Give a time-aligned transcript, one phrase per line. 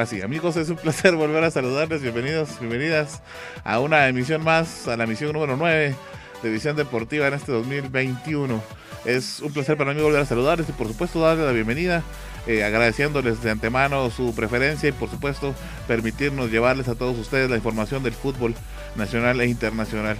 [0.00, 2.00] Ahora sí, amigos, es un placer volver a saludarles.
[2.00, 3.20] Bienvenidos, bienvenidas
[3.64, 5.94] a una emisión más, a la emisión número 9
[6.42, 8.62] de Visión Deportiva en este 2021.
[9.04, 12.02] Es un placer para mí volver a saludarles y por supuesto darles la bienvenida,
[12.46, 15.54] eh, agradeciéndoles de antemano su preferencia y por supuesto
[15.86, 18.54] permitirnos llevarles a todos ustedes la información del fútbol
[18.96, 20.16] nacional e internacional.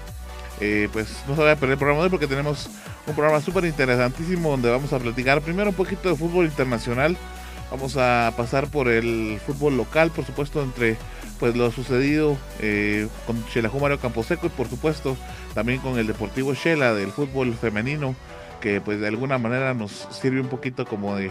[0.61, 2.69] Eh, pues no se vaya a perder el programa de hoy porque tenemos
[3.07, 7.17] un programa súper interesantísimo donde vamos a platicar primero un poquito de fútbol internacional
[7.71, 10.97] Vamos a pasar por el fútbol local, por supuesto, entre
[11.39, 15.17] pues lo sucedido eh, con Xelajú Mario Camposeco y por supuesto
[15.55, 18.15] también con el Deportivo Shela del fútbol femenino,
[18.61, 21.31] que pues de alguna manera nos sirve un poquito como de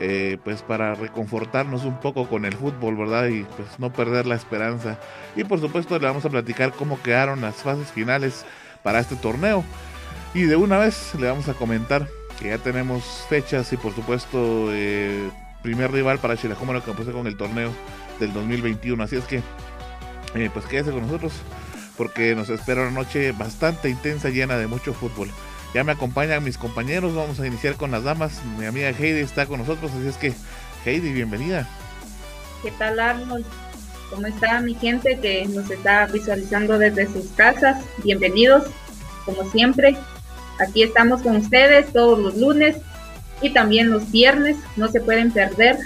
[0.00, 3.28] eh, pues para reconfortarnos un poco con el fútbol, ¿verdad?
[3.28, 4.98] Y pues no perder la esperanza.
[5.34, 8.44] Y por supuesto le vamos a platicar cómo quedaron las fases finales
[8.82, 9.64] para este torneo.
[10.34, 12.08] Y de una vez le vamos a comentar
[12.40, 15.30] que ya tenemos fechas y por supuesto eh,
[15.64, 17.72] primer rival para Chilajoma que puse con el torneo
[18.20, 19.02] del 2021.
[19.02, 19.42] Así es que,
[20.34, 21.32] eh, pues quédese con nosotros
[21.96, 25.30] porque nos espera una noche bastante intensa, llena de mucho fútbol.
[25.72, 28.42] Ya me acompañan mis compañeros, vamos a iniciar con las damas.
[28.58, 30.34] Mi amiga Heidi está con nosotros, así es que,
[30.84, 31.66] Heidi, bienvenida.
[32.62, 33.46] ¿Qué tal, Arnold?
[34.10, 37.82] ¿Cómo está mi gente que nos está visualizando desde sus casas?
[38.04, 38.64] Bienvenidos,
[39.24, 39.96] como siempre.
[40.60, 42.76] Aquí estamos con ustedes todos los lunes
[43.40, 44.56] y también los viernes.
[44.76, 45.78] No se pueden perder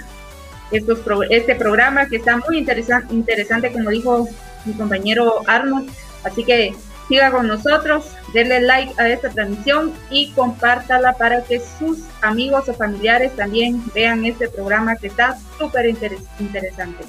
[0.71, 0.99] estos
[1.29, 4.27] este programa que está muy interesante, interesante, como dijo
[4.65, 5.89] mi compañero Arnold.
[6.23, 6.73] Así que
[7.07, 12.73] siga con nosotros, denle like a esta transmisión y compártala para que sus amigos o
[12.73, 17.03] familiares también vean este programa que está súper interesante.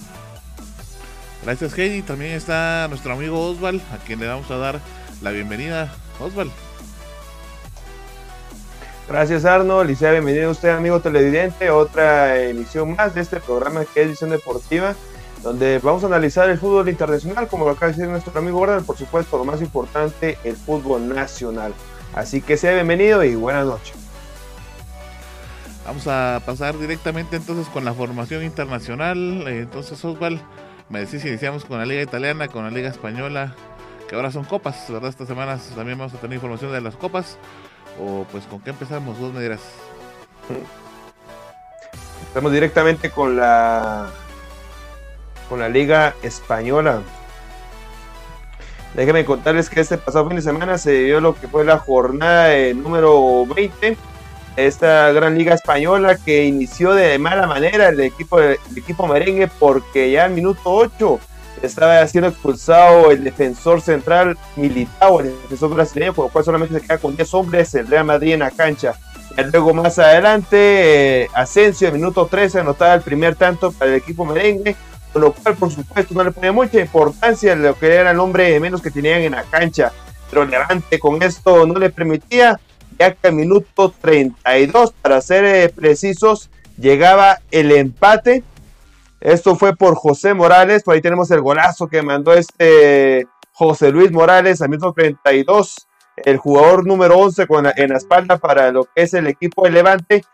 [1.42, 4.80] Gracias Heidi, también está nuestro amigo Osval, a quien le vamos a dar
[5.22, 5.92] la bienvenida.
[6.18, 6.50] Osval.
[9.10, 14.02] Gracias Arnold y sea bienvenido usted amigo televidente otra emisión más de este programa que
[14.02, 14.94] es Edición Deportiva
[15.42, 18.84] donde vamos a analizar el fútbol internacional como lo acaba de decir nuestro amigo Gordon,
[18.84, 21.74] por supuesto lo más importante el fútbol nacional
[22.14, 23.96] así que sea bienvenido y buenas noches
[25.84, 30.40] Vamos a pasar directamente entonces con la formación internacional entonces Osval
[30.88, 33.56] me decís iniciamos con la liga italiana con la liga española
[34.10, 35.08] que ahora son copas, ¿verdad?
[35.08, 37.38] Estas semanas también vamos a tener información de las copas.
[37.98, 39.60] O pues con qué empezamos, vos me dirás.
[42.28, 44.10] Estamos directamente con la
[45.48, 47.02] con la Liga Española.
[48.94, 52.52] Déjenme contarles que este pasado fin de semana se dio lo que fue la jornada
[52.74, 53.96] número 20.
[54.56, 60.10] Esta gran liga española que inició de mala manera el equipo, el equipo merengue porque
[60.10, 61.20] ya al minuto 8
[61.62, 66.86] estaba siendo expulsado el defensor central Militao, el defensor brasileño, por lo cual solamente se
[66.86, 68.94] queda con 10 hombres el Real Madrid en la cancha.
[69.36, 73.98] Y luego más adelante, eh, Asensio, en minuto 13, anotaba el primer tanto para el
[73.98, 74.76] equipo merengue,
[75.12, 78.20] con lo cual, por supuesto, no le ponía mucha importancia a lo que era el
[78.20, 79.92] hombre menos que tenían en la cancha.
[80.30, 82.60] Pero Levante con esto no le permitía,
[82.98, 88.42] ya que al minuto 32, para ser eh, precisos, llegaba el empate
[89.20, 90.82] esto fue por José Morales.
[90.82, 95.86] Por ahí tenemos el golazo que mandó este José Luis Morales a minuto 32.
[96.16, 99.70] El jugador número 11 con en la espalda para lo que es el equipo de
[99.70, 100.24] Levante.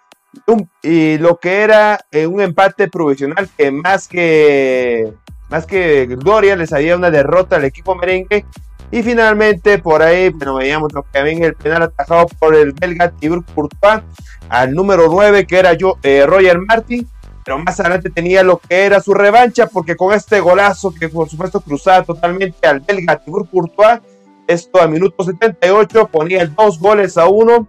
[0.82, 5.12] y lo que era eh, un empate provisional que más que
[5.48, 8.44] más que gloria les había una derrota al equipo merengue
[8.90, 13.44] y finalmente por ahí bueno veíamos lo que el penal atajado por el belga Tibur
[13.46, 14.02] Courtois
[14.50, 17.08] al número 9 que era yo, eh, Roger Martin
[17.46, 21.28] pero más adelante tenía lo que era su revancha, porque con este golazo que por
[21.28, 24.00] supuesto cruzaba totalmente al belga Tibur Courtois,
[24.48, 27.68] esto a minuto 78 ponía dos goles a uno,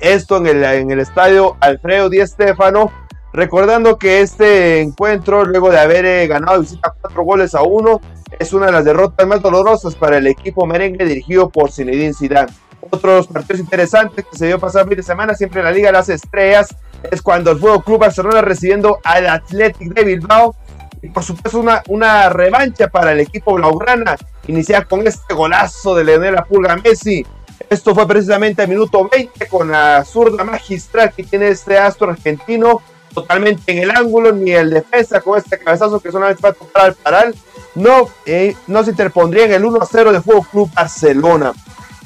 [0.00, 2.90] esto en el, en el estadio Alfredo Di Stéfano,
[3.34, 8.00] recordando que este encuentro, luego de haber eh, ganado visita cuatro goles a uno,
[8.38, 12.50] es una de las derrotas más dolorosas para el equipo merengue dirigido por Zinedine Zidane.
[12.88, 15.92] Otros partidos interesantes que se dio pasar fin de semana, siempre en la Liga de
[15.92, 16.74] las Estrellas,
[17.10, 20.54] es cuando el Fútbol Club Barcelona recibiendo al Athletic de Bilbao
[21.02, 24.16] y por supuesto una, una revancha para el equipo Blaugrana,
[24.46, 27.24] iniciar con este golazo de Leonel Pulga Messi.
[27.68, 32.80] Esto fue precisamente al minuto 20 con la zurda magistral que tiene este astro argentino,
[33.12, 36.84] totalmente en el ángulo, ni el defensa con este cabezazo que solamente va a tocar
[36.86, 37.34] al paral,
[37.74, 41.52] no, eh, no se interpondría en el 1-0 de Fútbol Club Barcelona.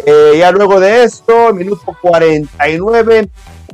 [0.05, 3.29] Eh, ya luego de esto, minuto 49,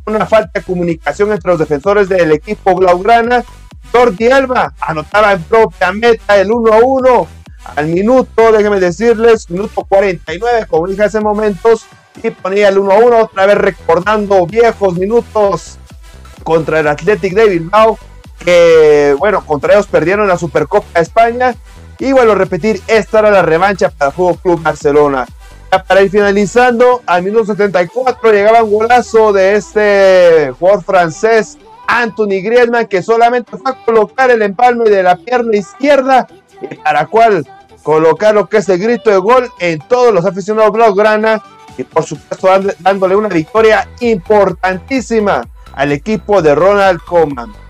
[0.06, 3.44] una falta de comunicación entre los defensores del equipo Blaugrana.
[3.92, 7.28] Jordi Alba anotaba en propia meta el 1 1
[7.76, 11.86] al minuto, déjenme decirles, minuto 49, como dije hace momentos,
[12.22, 15.78] y ponía el 1 1, otra vez recordando viejos minutos
[16.42, 17.98] contra el Athletic de Bilbao,
[18.38, 21.54] que bueno, contra ellos perdieron la Supercopa de España.
[21.98, 25.26] Y bueno, repetir, esta era la revancha para el Fútbol Club Barcelona
[25.82, 32.86] para ir finalizando, al minuto 74 llegaba un golazo de este jugador francés, Anthony Griezmann,
[32.86, 36.26] que solamente fue a colocar el empalme de la pierna izquierda,
[36.60, 37.46] y para cual
[37.82, 41.42] colocar lo que es el grito de gol en todos los aficionados blaugrana,
[41.76, 42.48] y por supuesto
[42.78, 45.42] dándole una victoria importantísima
[45.72, 47.63] al equipo de Ronald Koeman.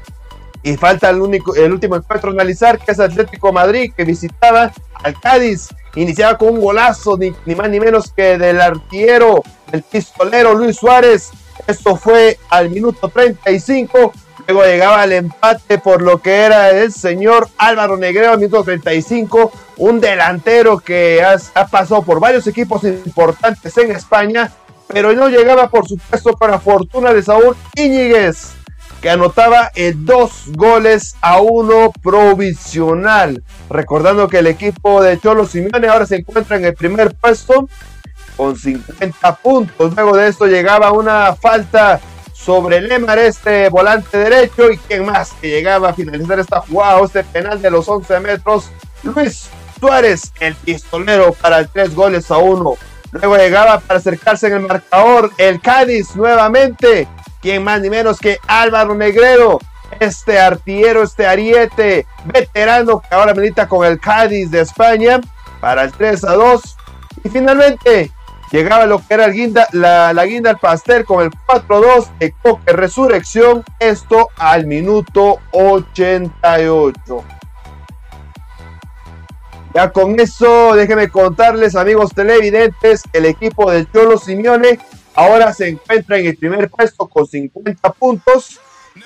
[0.64, 4.72] Y falta el, único, el último encuentro a analizar, que es Atlético Madrid, que visitaba
[5.02, 5.68] al Cádiz.
[5.94, 11.30] Iniciaba con un golazo, ni, más ni menos que del artillero, el pistolero Luis Suárez.
[11.66, 14.12] Esto fue al minuto 35.
[14.46, 19.52] Luego llegaba el empate por lo que era el señor Álvaro Negrero al minuto 35.
[19.76, 24.50] Un delantero que ha, pasado por varios equipos importantes en España,
[24.88, 28.63] pero no llegaba, por supuesto, la fortuna de Saúl Íñiguez
[29.04, 33.44] que anotaba dos goles a uno provisional.
[33.68, 37.68] Recordando que el equipo de Cholo Simeone ahora se encuentra en el primer puesto
[38.34, 39.94] con 50 puntos.
[39.94, 42.00] Luego de esto llegaba una falta
[42.32, 47.24] sobre Lemar, este volante derecho, y quien más que llegaba a finalizar esta jugada, este
[47.24, 48.70] penal de los 11 metros,
[49.02, 52.78] Luis Suárez, el pistolero para tres goles a uno.
[53.12, 57.06] Luego llegaba para acercarse en el marcador el Cádiz nuevamente
[57.44, 59.60] quien más ni menos que Álvaro Negrero,
[60.00, 65.20] este artillero, este ariete, veterano que ahora milita con el Cádiz de España
[65.60, 66.76] para el 3 a 2.
[67.22, 68.10] Y finalmente
[68.50, 69.26] llegaba lo que era
[69.72, 75.40] la guinda al pastel con el 4 a 2 de Coque Resurrección, esto al minuto
[75.52, 77.24] 88.
[79.74, 84.78] Ya con eso, déjenme contarles, amigos televidentes, el equipo del Cholo Simeone
[85.14, 88.60] Ahora se encuentra en el primer puesto con 50 puntos.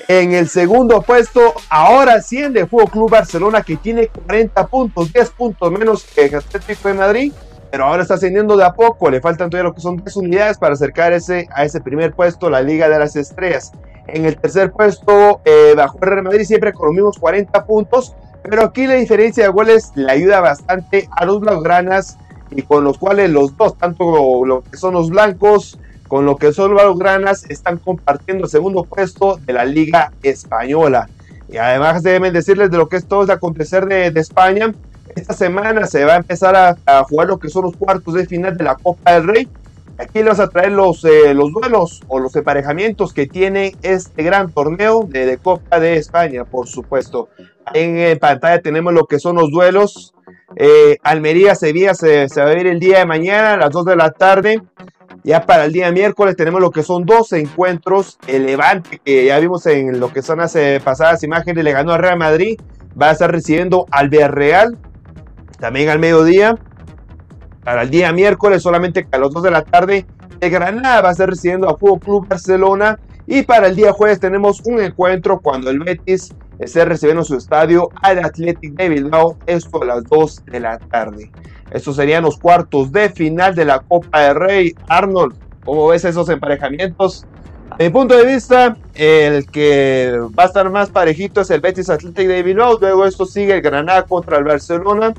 [0.06, 5.31] En el segundo puesto, ahora asciende el Fútbol Club Barcelona que tiene 40 puntos, 10
[5.31, 7.32] puntos menos que el Atlético de Madrid,
[7.70, 9.10] pero ahora está ascendiendo de a poco.
[9.10, 12.50] Le faltan todavía lo que son 10 unidades para acercar ese, a ese primer puesto,
[12.50, 13.72] la Liga de las Estrellas.
[14.06, 18.14] En el tercer puesto, eh, bajo el Real Madrid, siempre con los mismos 40 puntos,
[18.43, 22.16] pero aquí la diferencia de goles le ayuda bastante a los blaugranas
[22.50, 25.78] y con los cuales los dos, tanto lo que son los blancos,
[26.08, 31.08] con lo que son los Granas están compartiendo el segundo puesto de la Liga Española.
[31.49, 34.75] Y además deben decirles de lo que es todo el acontecer de, España.
[35.14, 38.56] Esta semana se va a empezar a, jugar lo que son los cuartos de final
[38.56, 39.49] de la Copa del Rey.
[39.99, 44.22] Aquí les vamos a traer los, eh, los duelos o los emparejamientos que tiene este
[44.22, 47.29] gran torneo de, Copa de España, por supuesto.
[47.74, 50.15] En, pantalla tenemos lo que son los duelos.
[50.56, 53.96] Eh, Almería-Sevilla se, se va a ver el día de mañana a las 2 de
[53.96, 54.62] la tarde.
[55.29, 58.19] Ya para el día miércoles tenemos lo que son dos encuentros.
[58.27, 61.99] El Levante, que ya vimos en lo que son hace pasadas imágenes, le ganó a
[61.99, 62.58] Real Madrid.
[62.99, 64.79] Va a estar recibiendo al Villarreal.
[65.61, 66.56] También al mediodía.
[67.63, 70.06] Para el día miércoles, solamente a las 2 de la tarde,
[70.41, 72.99] de Granada va a estar recibiendo a Fútbol Club Barcelona.
[73.27, 77.91] Y para el día jueves tenemos un encuentro cuando el Betis esté recibiendo su estadio
[78.01, 79.37] al Athletic de Bilbao.
[79.44, 81.31] Esto a las 2 de la tarde.
[81.70, 84.75] Estos serían los cuartos de final de la Copa de Rey.
[84.89, 85.34] Arnold,
[85.65, 87.27] ¿cómo ves esos emparejamientos?
[87.70, 91.91] A mi punto de vista, el que va a estar más parejito es el Betis
[91.91, 92.79] Athletic de Bilbao.
[92.81, 95.13] Luego esto sigue el Granada contra el Barcelona.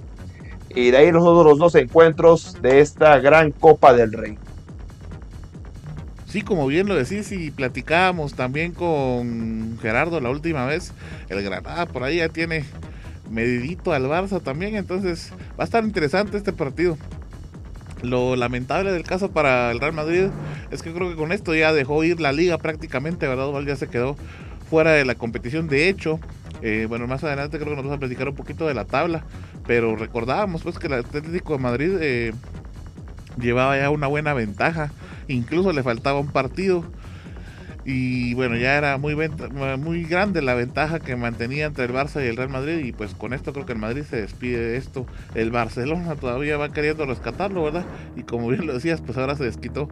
[0.70, 4.38] Y de ahí los otros dos encuentros de esta gran Copa del Rey.
[6.28, 10.94] Sí, como bien lo decís y platicábamos también con Gerardo la última vez,
[11.28, 12.66] el Granada por ahí ya tiene
[13.30, 16.98] medidito al Barça también, entonces va a estar interesante este partido.
[18.02, 20.28] Lo lamentable del caso para el Real Madrid
[20.72, 23.50] es que creo que con esto ya dejó ir la liga prácticamente, ¿verdad?
[23.66, 24.16] Ya se quedó
[24.70, 25.68] fuera de la competición.
[25.68, 26.20] De hecho,
[26.62, 29.24] eh, bueno, más adelante creo que nos vamos a platicar un poquito de la tabla,
[29.68, 32.34] pero recordábamos pues que el Atlético de Madrid eh,
[33.40, 34.92] llevaba ya una buena ventaja,
[35.28, 36.86] incluso le faltaba un partido
[37.86, 42.28] Y bueno, ya era muy, muy grande la ventaja que mantenía entre el Barça y
[42.28, 42.84] el Real Madrid.
[42.86, 45.06] Y pues con esto creo que el Madrid se despide de esto.
[45.34, 47.86] El Barcelona todavía va queriendo rescatarlo, ¿verdad?
[48.16, 49.90] Y como bien lo decías, pues ahora se desquitó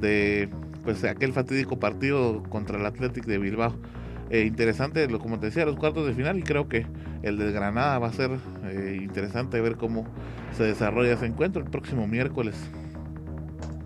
[0.00, 0.48] de
[0.84, 3.74] pues aquel fatídico partido contra el Athletic de Bilbao.
[4.30, 6.86] Eh, interesante, como te decía, los cuartos de final y creo que
[7.22, 8.30] el del Granada va a ser
[8.64, 10.06] eh, interesante ver cómo
[10.56, 12.56] se desarrolla ese encuentro el próximo miércoles.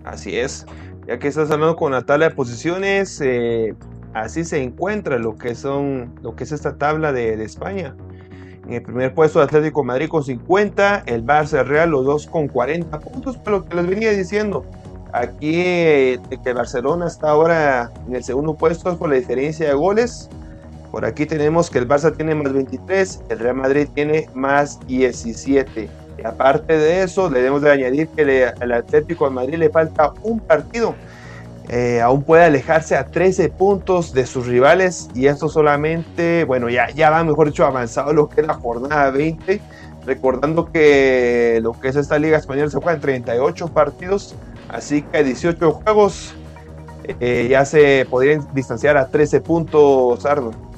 [0.05, 0.65] Así es,
[1.09, 3.73] ya que estás hablando con la tabla de posiciones, eh,
[4.13, 7.95] así se encuentra lo que son, lo que es esta tabla de, España.
[8.67, 12.99] En el primer puesto Atlético Madrid con 50, el Barça Real los dos con 40
[12.99, 14.63] puntos, pero lo que les venía diciendo,
[15.11, 20.29] Aquí eh, que Barcelona está ahora en el segundo puesto por la diferencia de goles.
[20.91, 25.89] Por aquí tenemos que el Barça tiene más 23, el Real Madrid tiene más 17.
[26.23, 30.39] Aparte de eso, le debemos de añadir que al Atlético de Madrid le falta un
[30.39, 30.95] partido.
[31.67, 36.89] Eh, aún puede alejarse a 13 puntos de sus rivales y esto solamente, bueno, ya,
[36.89, 39.61] ya va mejor dicho avanzado lo que es la jornada 20.
[40.05, 44.35] Recordando que lo que es esta Liga Española se juega en 38 partidos
[44.69, 46.35] Así que 18 juegos
[47.19, 50.68] eh, ya se podrían distanciar a 13 puntos, Arnold.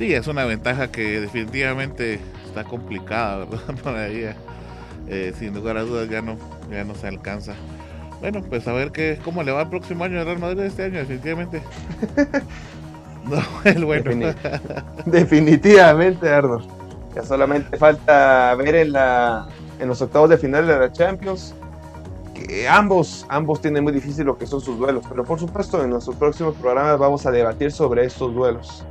[0.00, 3.74] Sí, es una ventaja que definitivamente está complicada, ¿verdad?
[3.84, 4.34] Para ella.
[5.06, 6.38] Eh, sin lugar a dudas ya no,
[6.70, 7.52] ya no se alcanza.
[8.18, 10.84] Bueno, pues a ver qué, cómo le va el próximo año al Real Madrid este
[10.84, 11.62] año, definitivamente.
[13.26, 14.32] no, el bueno.
[15.04, 16.66] definitivamente, Arnold.
[17.14, 19.48] Ya solamente falta ver en la
[19.80, 21.54] en los octavos de final de la Champions.
[22.32, 25.90] Que ambos, ambos tienen muy difícil lo que son sus duelos, pero por supuesto en
[25.90, 28.82] nuestros próximos programas vamos a debatir sobre estos duelos.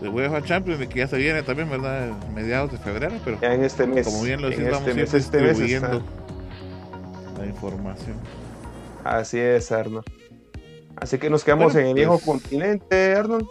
[0.00, 2.10] De UEFA Champions, que ya se viene también, ¿verdad?
[2.34, 4.06] Mediados de febrero, pero en este mes.
[4.06, 6.02] Como bien lo este vamos este distribuyendo
[7.38, 8.16] la información.
[9.04, 10.06] Así es, Arnold.
[10.96, 13.46] Así que nos quedamos en el viejo pues continente, Arnold.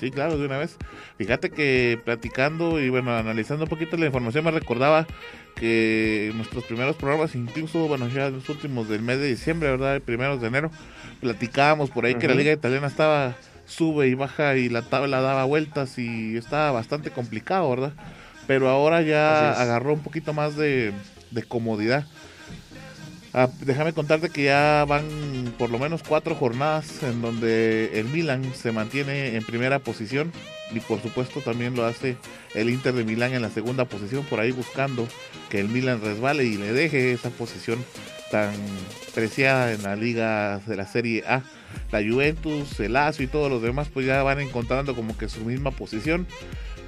[0.00, 0.76] Sí, claro, de una vez.
[1.16, 5.06] Fíjate que platicando y bueno, analizando un poquito la información me recordaba
[5.56, 10.00] que nuestros primeros programas, incluso, bueno, ya los últimos del mes de diciembre, ¿verdad?
[10.00, 10.70] Primeros de enero,
[11.20, 13.34] platicábamos por ahí que la liga italiana estaba
[13.68, 17.92] sube y baja y la tabla daba vueltas y estaba bastante complicado, ¿verdad?
[18.48, 20.92] Pero ahora ya agarró un poquito más de,
[21.30, 22.06] de comodidad.
[23.34, 28.42] Ah, déjame contarte que ya van por lo menos cuatro jornadas en donde el Milan
[28.54, 30.32] se mantiene en primera posición
[30.72, 32.16] y por supuesto también lo hace
[32.54, 35.08] el Inter de Milán en la segunda posición por ahí buscando
[35.48, 37.84] que el Milan resbale y le deje esa posición
[38.30, 38.54] tan
[39.14, 41.42] preciada en la liga de la Serie A.
[41.90, 45.40] La Juventus, el Lazio y todos los demás pues ya van encontrando como que su
[45.40, 46.26] misma posición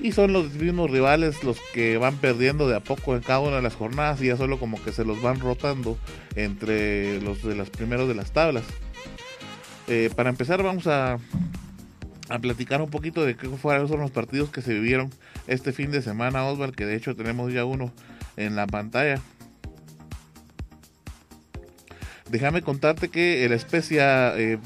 [0.03, 3.57] y son los mismos rivales los que van perdiendo de a poco en cada una
[3.57, 5.99] de las jornadas y ya solo como que se los van rotando
[6.37, 8.65] entre los de los primeros de las tablas.
[9.89, 11.19] Eh, para empezar vamos a,
[12.31, 15.11] a platicar un poquito de qué fueron los partidos que se vivieron
[15.49, 17.93] este fin de semana, Osvaldo, que de hecho tenemos ya uno
[18.37, 19.21] en la pantalla.
[22.31, 24.57] Déjame contarte que el Especia eh,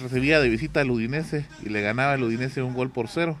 [0.00, 3.36] recibía de visita al Udinese y le ganaba al Udinese un gol por cero.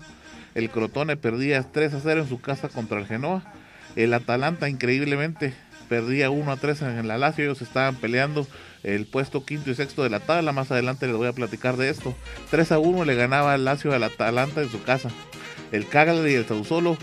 [0.56, 3.44] El Crotone perdía 3 a 0 en su casa contra el Genoa.
[3.94, 5.54] El Atalanta increíblemente
[5.88, 7.44] perdía 1 a 3 en la Lazio.
[7.44, 8.48] Ellos estaban peleando
[8.82, 10.52] el puesto quinto y sexto de la tabla.
[10.52, 12.14] Más adelante les voy a platicar de esto.
[12.50, 15.10] 3 a 1 le ganaba el Lazio al Atalanta en su casa.
[15.72, 16.96] El Cagliari y el Sausolo,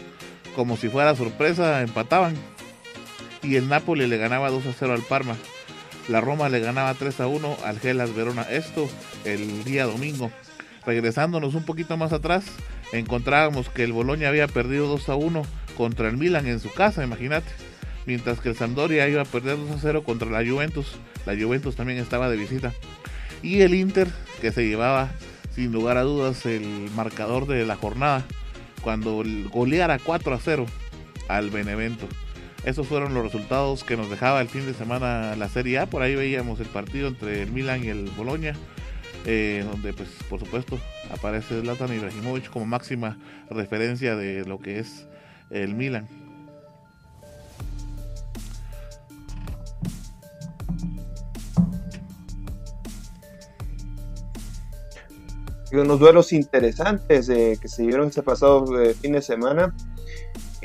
[0.55, 2.35] como si fuera sorpresa, empataban.
[3.43, 5.35] Y el Napoli le ganaba 2 a 0 al Parma.
[6.07, 8.43] La Roma le ganaba 3 a 1 al Gelas Verona.
[8.43, 8.89] Esto
[9.25, 10.31] el día domingo.
[10.85, 12.45] Regresándonos un poquito más atrás,
[12.93, 15.43] encontrábamos que el Boloña había perdido 2 a 1
[15.75, 17.51] contra el Milan en su casa, imagínate.
[18.07, 20.95] Mientras que el Sampdoria iba a perder 2 a 0 contra la Juventus.
[21.25, 22.73] La Juventus también estaba de visita.
[23.43, 24.07] Y el Inter,
[24.41, 25.11] que se llevaba
[25.53, 28.23] sin lugar a dudas el marcador de la jornada,
[28.81, 30.65] cuando goleara 4 a 0
[31.27, 32.07] al Benevento.
[32.63, 35.85] Esos fueron los resultados que nos dejaba el fin de semana la Serie A.
[35.85, 38.53] Por ahí veíamos el partido entre el Milan y el Boloña.
[39.25, 40.79] Eh, donde pues por supuesto
[41.11, 43.17] aparece Zlatan Ibrahimovic como máxima
[43.49, 45.05] referencia de lo que es
[45.49, 46.07] el Milan.
[55.73, 59.73] Unos duelos interesantes eh, que se dieron este pasado eh, fin de semana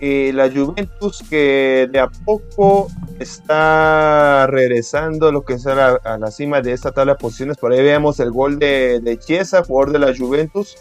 [0.03, 2.89] la Juventus que de a poco
[3.21, 7.57] está regresando lo que es a la, cima de esta tabla de posiciones.
[7.57, 10.77] Por ahí veamos el gol de, de Chiesa, jugador de la Juventus.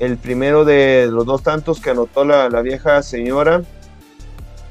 [0.00, 3.62] El primero de los dos tantos que anotó la, vieja señora.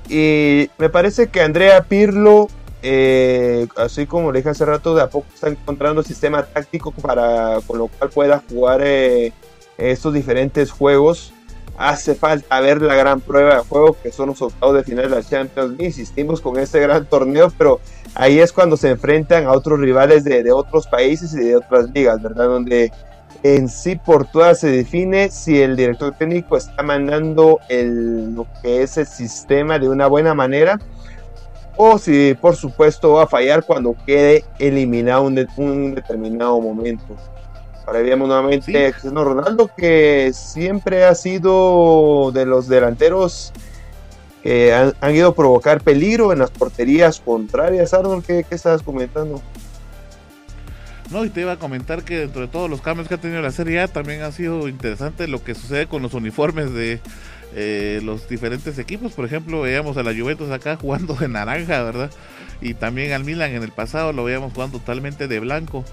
[0.10, 2.48] Y me parece que Andrea Pirlo
[2.90, 7.60] eh, así como le dije hace rato, de a poco está encontrando sistema táctico para
[7.68, 9.34] con lo cual pueda jugar eh,
[9.78, 11.34] estos diferentes juegos.
[11.78, 15.18] Hace falta ver la gran prueba de juego que son los octavos de final de
[15.18, 15.86] la Champions League.
[15.86, 17.82] Insistimos con este gran torneo, pero
[18.16, 22.22] ahí es cuando se enfrentan a otros rivales de, otros países y de otras ligas,
[22.22, 22.46] ¿verdad?
[22.46, 22.92] Donde
[23.44, 28.82] en sí por todas se define si el director técnico está mandando el, lo que
[28.82, 30.80] es el sistema de una buena manera
[31.78, 37.16] o si por supuesto va a fallar cuando quede eliminado un, un determinado momento.
[37.86, 43.54] Ahora vemos nuevamente a Cristiano Ronaldo que siempre ha sido de los delanteros
[44.44, 47.94] que han, ido a provocar peligro en las porterías contrarias.
[47.94, 49.42] Arnold, ¿qué, qué estabas comentando?
[51.12, 53.42] No, y te iba a comentar que dentro de todos los cambios que ha tenido
[53.42, 57.00] la Serie A también ha sido interesante lo que sucede con los uniformes de
[57.56, 59.14] eh, los diferentes equipos.
[59.14, 62.12] Por ejemplo, veíamos a la Juventus acá jugando de naranja, ¿verdad?
[62.62, 65.86] Y también al Milan en el pasado lo veíamos jugando totalmente de blanco.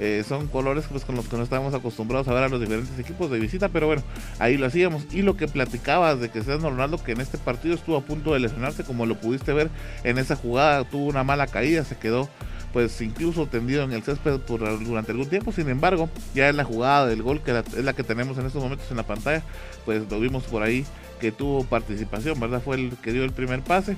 [0.00, 2.96] Eh, son colores pues, con los que no estábamos acostumbrados a ver a los diferentes
[3.00, 4.02] equipos de visita, pero bueno,
[4.38, 5.04] ahí lo hacíamos.
[5.12, 8.32] Y lo que platicabas de que Cristiano Ronaldo, que en este partido estuvo a punto
[8.32, 9.70] de lesionarse, como lo pudiste ver
[10.04, 12.28] en esa jugada, tuvo una mala caída, se quedó
[12.72, 15.52] pues incluso tendido en el césped durante algún tiempo.
[15.52, 18.62] Sin embargo, ya en la jugada del gol, que es la que tenemos en estos
[18.62, 19.42] momentos en la pantalla,
[19.84, 20.84] pues lo vimos por ahí
[21.20, 22.62] que tuvo participación, ¿verdad?
[22.62, 23.96] Fue el que dio el primer pase,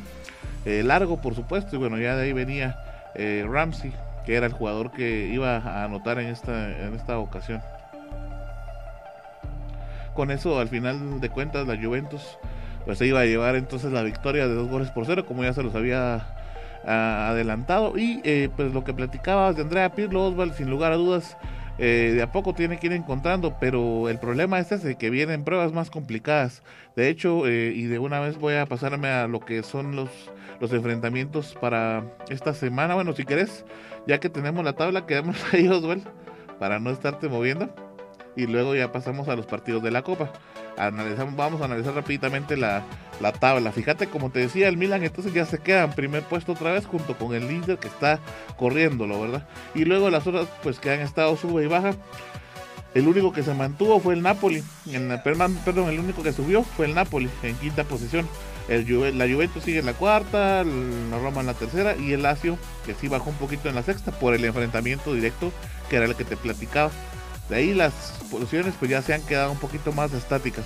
[0.64, 2.78] eh, largo por supuesto, y bueno, ya de ahí venía
[3.14, 3.92] eh, Ramsey,
[4.24, 7.60] que era el jugador que iba a anotar en esta, en esta ocasión.
[10.14, 12.38] Con eso, al final de cuentas, la Juventus
[12.84, 15.52] pues se iba a llevar entonces la victoria de dos goles por cero, como ya
[15.52, 16.26] se los había
[16.84, 17.96] adelantado.
[17.98, 21.36] Y eh, pues lo que platicabas de Andrea Pirlo, Oswald, sin lugar a dudas,
[21.78, 25.44] eh, de a poco tiene que ir encontrando, pero el problema es ese, que vienen
[25.44, 26.62] pruebas más complicadas.
[26.96, 30.10] De hecho, eh, y de una vez voy a pasarme a lo que son los,
[30.60, 32.94] los enfrentamientos para esta semana.
[32.94, 33.64] Bueno, si querés,
[34.06, 36.04] ya que tenemos la tabla, quedamos ahí, Oswald,
[36.58, 37.74] para no estarte moviendo.
[38.36, 40.30] Y luego ya pasamos a los partidos de la Copa
[40.76, 42.84] analizamos, vamos a analizar rápidamente la,
[43.38, 43.72] tabla.
[43.72, 46.86] Fíjate, como te decía, el Milan entonces ya se queda en primer puesto otra vez
[46.86, 48.18] junto con el Inter que está
[48.56, 49.46] corriéndolo, ¿verdad?
[49.74, 51.92] Y luego las otras pues que han estado sube y baja.
[52.94, 54.64] El único que se mantuvo fue el Napoli.
[54.90, 58.26] En, perdón, el único que subió fue el Napoli en quinta posición.
[58.68, 62.56] El la Juventus sigue en la cuarta, la Roma en la tercera y el Lazio
[62.86, 65.52] que sí bajó un poquito en la sexta por el enfrentamiento directo
[65.88, 66.90] que era el que te platicaba.
[67.50, 67.92] De ahí las
[68.30, 70.64] posiciones pues ya se han quedado un poquito más estáticas.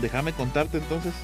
[0.00, 1.14] Déjame contarte entonces,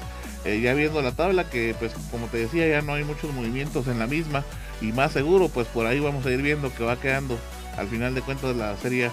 [0.45, 3.87] eh, ya viendo la tabla, que pues como te decía ya no hay muchos movimientos
[3.87, 4.45] en la misma
[4.81, 7.37] y más seguro pues por ahí vamos a ir viendo que va quedando
[7.77, 9.11] al final de cuentas la serie.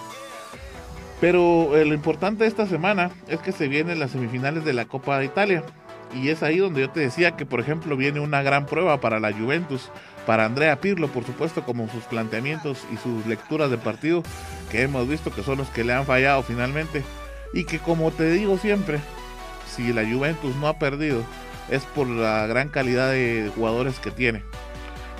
[1.20, 4.84] Pero eh, lo importante de esta semana es que se vienen las semifinales de la
[4.84, 5.64] Copa de Italia.
[6.14, 9.18] Y es ahí donde yo te decía que, por ejemplo, viene una gran prueba para
[9.18, 9.90] la Juventus,
[10.26, 14.24] para Andrea Pirlo, por supuesto, como sus planteamientos y sus lecturas de partido,
[14.70, 17.04] que hemos visto que son los que le han fallado finalmente.
[17.54, 18.98] Y que, como te digo siempre,
[19.74, 21.22] si la Juventus no ha perdido,
[21.70, 24.42] es por la gran calidad de jugadores que tiene.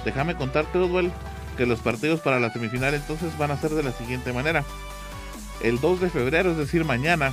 [0.05, 1.12] Déjame contarte, Oswald,
[1.57, 4.64] que los partidos para la semifinal entonces van a ser de la siguiente manera.
[5.62, 7.33] El 2 de febrero, es decir, mañana,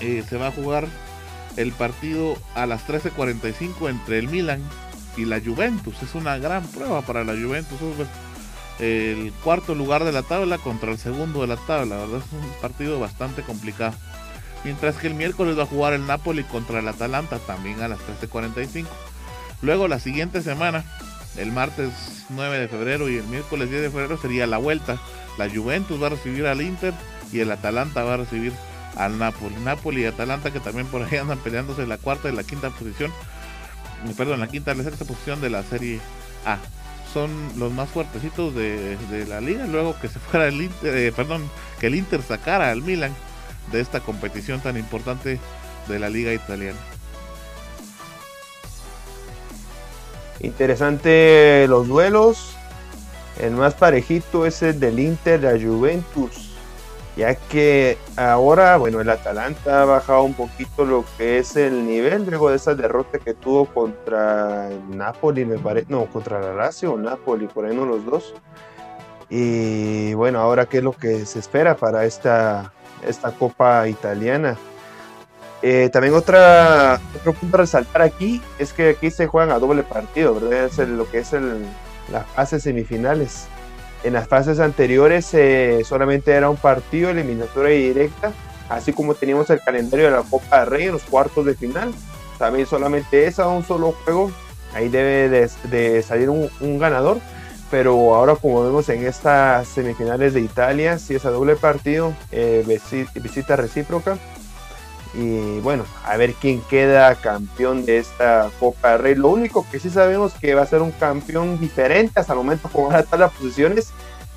[0.00, 0.86] eh, se va a jugar
[1.56, 4.62] el partido a las 13:45 entre el Milan
[5.18, 6.02] y la Juventus.
[6.02, 7.78] Es una gran prueba para la Juventus.
[8.78, 12.20] El cuarto lugar de la tabla contra el segundo de la tabla, ¿verdad?
[12.24, 13.94] Es un partido bastante complicado.
[14.64, 17.98] Mientras que el miércoles va a jugar el Napoli contra el Atalanta también a las
[18.00, 18.86] 13:45.
[19.62, 20.84] Luego la siguiente semana,
[21.36, 21.90] el martes
[22.28, 24.98] 9 de febrero y el miércoles 10 de febrero sería la vuelta.
[25.36, 26.94] La Juventus va a recibir al Inter
[27.32, 28.52] y el Atalanta va a recibir
[28.96, 29.54] al Napoli.
[29.56, 32.70] Napoli y Atalanta que también por ahí andan peleándose en la cuarta y la quinta
[32.70, 33.12] posición.
[34.06, 36.00] Eh, perdón, la quinta la sexta posición de la Serie
[36.44, 36.58] A.
[37.12, 39.66] Son los más fuertecitos de, la liga.
[39.66, 43.14] Luego que se fuera el Inter, eh, perdón, que el Inter sacara al Milan
[43.72, 45.38] de esta competición tan importante
[45.88, 46.78] de la liga italiana.
[50.40, 52.54] Interesante los duelos.
[53.40, 56.47] El más parejito es el del Inter, la Juventus
[57.18, 62.24] ya que ahora, bueno, el Atalanta ha bajado un poquito lo que es el nivel
[62.24, 66.96] luego de esa derrota que tuvo contra el Napoli, me parece, no, contra la Lazio
[66.96, 68.34] Napoli, por ahí uno los dos.
[69.28, 72.72] Y bueno, ahora qué es lo que se espera para esta,
[73.04, 74.56] esta Copa Italiana.
[75.60, 79.82] Eh, también otra, otro punto a resaltar aquí es que aquí se juegan a doble
[79.82, 80.66] partido, ¿verdad?
[80.66, 81.66] Es lo que es el,
[82.12, 83.48] las fase semifinales.
[84.04, 88.32] En las fases anteriores eh, solamente era un partido eliminatoria directa,
[88.68, 91.92] así como teníamos el calendario de la Copa de Rey en los cuartos de final.
[92.38, 94.30] También solamente es a un solo juego
[94.74, 97.18] ahí debe de, salir un, ganador.
[97.70, 102.64] Pero ahora como vemos en estas semifinales de Italia, si es a doble partido, eh,
[103.14, 104.16] visita recíproca.
[105.14, 109.14] Y bueno, a ver quién queda campeón de esta Copa del Rey.
[109.14, 112.68] Lo único que sí sabemos que va a ser un campeón diferente hasta el momento
[112.70, 113.92] como van a estar las posiciones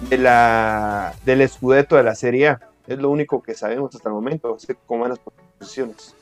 [0.10, 2.60] de la, del escudeto de la Serie A.
[2.88, 5.20] Es lo único que sabemos hasta el momento, cómo van las
[5.60, 6.16] posiciones.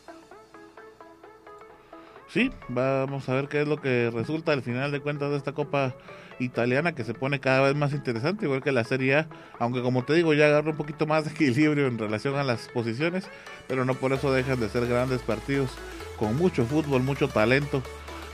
[2.28, 5.54] Sí, vamos a ver qué es lo que resulta al final de cuentas de esta
[5.54, 5.96] Copa
[6.39, 9.28] Italiana que se pone cada vez más interesante, igual que la Serie A,
[9.60, 12.67] aunque como te digo ya agarra un poquito más de equilibrio en relación a las
[12.69, 13.25] posiciones,
[13.67, 15.71] pero no por eso dejan de ser grandes partidos
[16.17, 17.84] con mucho fútbol, mucho talento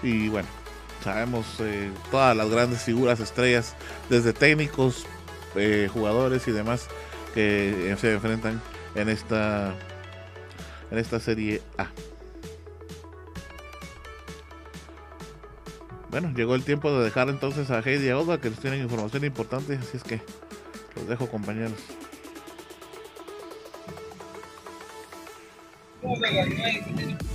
[0.04, 0.48] y bueno,
[1.04, 3.76] sabemos eh, todas las grandes figuras, estrellas,
[4.10, 5.06] desde técnicos,
[5.56, 6.88] eh, jugadores y demás
[7.34, 8.62] que se enfrentan
[8.96, 9.74] en esta
[10.92, 11.88] en esta Serie A.
[16.16, 18.80] Bueno, llegó el tiempo de dejar entonces a Heidi y a Oda que nos tienen
[18.80, 20.22] información importante, así es que
[20.96, 21.74] los dejo compañeros.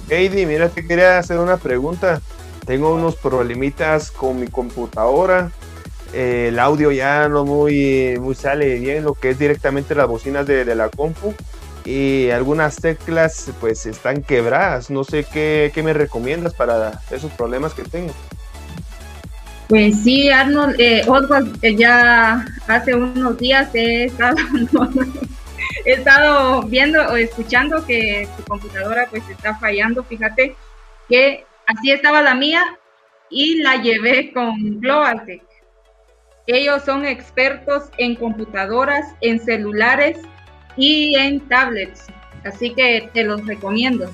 [0.08, 2.22] Heidi, mira, te quería hacer una pregunta.
[2.64, 5.52] Tengo unos problemitas con mi computadora.
[6.14, 10.46] Eh, el audio ya no muy, muy sale bien, lo que es directamente las bocinas
[10.46, 11.34] de, de la compu.
[11.84, 14.88] Y algunas teclas pues están quebradas.
[14.88, 18.14] No sé qué, qué me recomiendas para esos problemas que tengo.
[19.70, 21.04] Pues sí, Arnold, eh,
[21.62, 24.34] eh, ya hace unos días he estado,
[26.66, 30.02] viendo o escuchando que tu computadora pues está fallando.
[30.02, 30.56] Fíjate
[31.08, 32.64] que así estaba la mía
[33.30, 35.44] y la llevé con GlobalTech.
[36.48, 40.18] Ellos son expertos en computadoras, en celulares
[40.76, 42.06] y en tablets.
[42.42, 44.10] Así que te los recomiendo.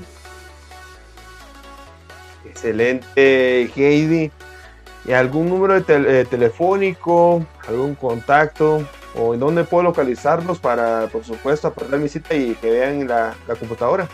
[2.45, 4.31] Excelente, Heidi
[5.13, 11.99] algún número eh, telefónico, algún contacto o en dónde puedo localizarlos para, por supuesto, apartar
[11.99, 14.09] mi cita y que vean la, computadora.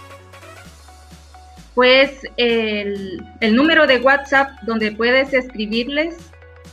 [1.75, 6.17] Pues el, el, número de WhatsApp donde puedes escribirles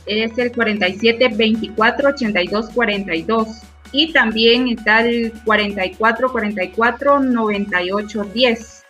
[0.06, 3.48] es el 47 24 82 42
[3.92, 8.84] y también está el 44 44 98 10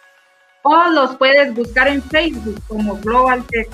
[0.63, 3.69] o los puedes buscar en Facebook como Global Tech.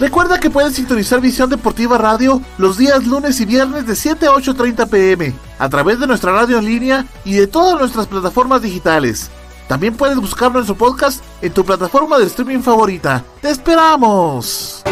[0.00, 4.30] Recuerda que puedes sintonizar Visión Deportiva Radio los días lunes y viernes de 7 a
[4.30, 9.28] 8.30 pm a través de nuestra radio en línea y de todas nuestras plataformas digitales.
[9.66, 13.24] También puedes buscar nuestro podcast en tu plataforma de streaming favorita.
[13.42, 14.84] ¡Te esperamos!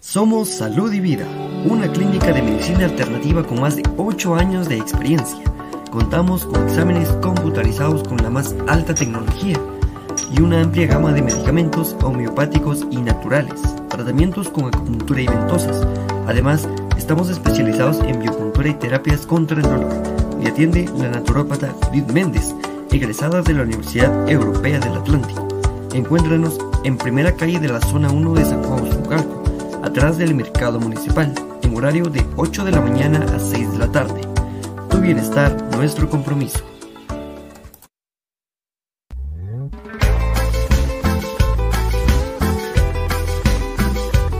[0.00, 1.26] Somos Salud y Vida,
[1.64, 5.38] una clínica de medicina alternativa con más de 8 años de experiencia.
[5.92, 9.60] Contamos con exámenes computarizados con la más alta tecnología
[10.36, 15.86] y una amplia gama de medicamentos homeopáticos y naturales, tratamientos con acupuntura y ventosas.
[16.26, 19.92] Además, estamos especializados en biocultura y terapias contra el dolor.
[20.42, 22.54] Y atiende la naturópata Judith Méndez,
[22.90, 25.46] egresada de la Universidad Europea del Atlántico.
[25.92, 29.42] Encuéntranos en primera calle de la zona 1 de San Juan Usucalco,
[29.84, 33.92] atrás del mercado municipal, en horario de 8 de la mañana a 6 de la
[33.92, 34.20] tarde.
[34.90, 36.73] Tu bienestar, nuestro compromiso.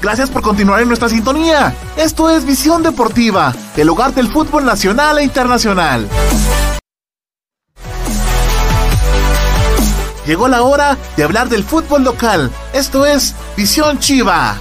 [0.00, 1.74] Gracias por continuar en nuestra sintonía.
[1.96, 6.08] Esto es Visión Deportiva, el hogar del fútbol nacional e internacional.
[10.26, 12.50] Llegó la hora de hablar del fútbol local.
[12.72, 14.58] Esto es Visión Chiva.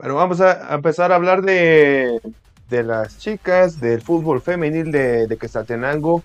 [0.00, 2.22] Bueno, vamos a empezar a hablar de,
[2.70, 6.22] las chicas, del fútbol femenil de, de Quetzaltenango,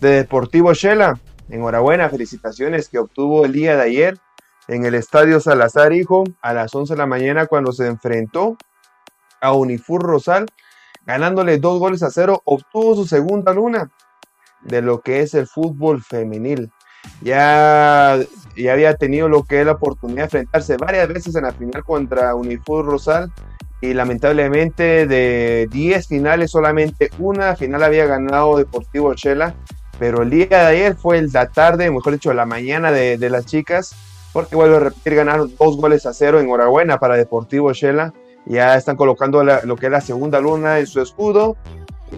[0.00, 1.20] de Deportivo Shela.
[1.48, 4.18] Enhorabuena, felicitaciones que obtuvo el día de ayer
[4.66, 8.56] en el Estadio Salazar Hijo a las 11 de la mañana cuando se enfrentó
[9.40, 10.46] a Unifur Rosal,
[11.06, 13.88] ganándole dos goles a cero, obtuvo su segunda luna
[14.62, 16.72] de lo que es el fútbol femenil.
[17.22, 18.18] Ya
[18.56, 21.84] y había tenido lo que es la oportunidad de enfrentarse varias veces en la final
[21.84, 23.30] contra Unifur Rosal
[23.82, 29.54] y lamentablemente de 10 finales solamente una final había ganado Deportivo Chela,
[29.98, 33.94] pero el día de ayer fue la tarde, mejor dicho, la mañana de, las chicas,
[34.32, 38.14] porque vuelvo a repetir, ganaron dos goles a cero, enhorabuena para Deportivo Chela,
[38.46, 41.56] ya están colocando lo que es la segunda luna en su escudo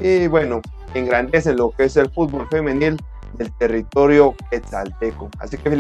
[0.01, 0.61] y bueno,
[0.95, 2.99] engrandecen lo que es el fútbol femenil
[3.35, 5.29] del territorio quetzalteco.
[5.39, 5.71] Así que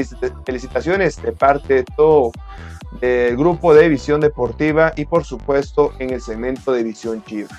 [0.45, 2.33] felicitaciones de parte de todo
[3.01, 7.51] el grupo de Visión Deportiva y por supuesto en el segmento de Visión Chiva.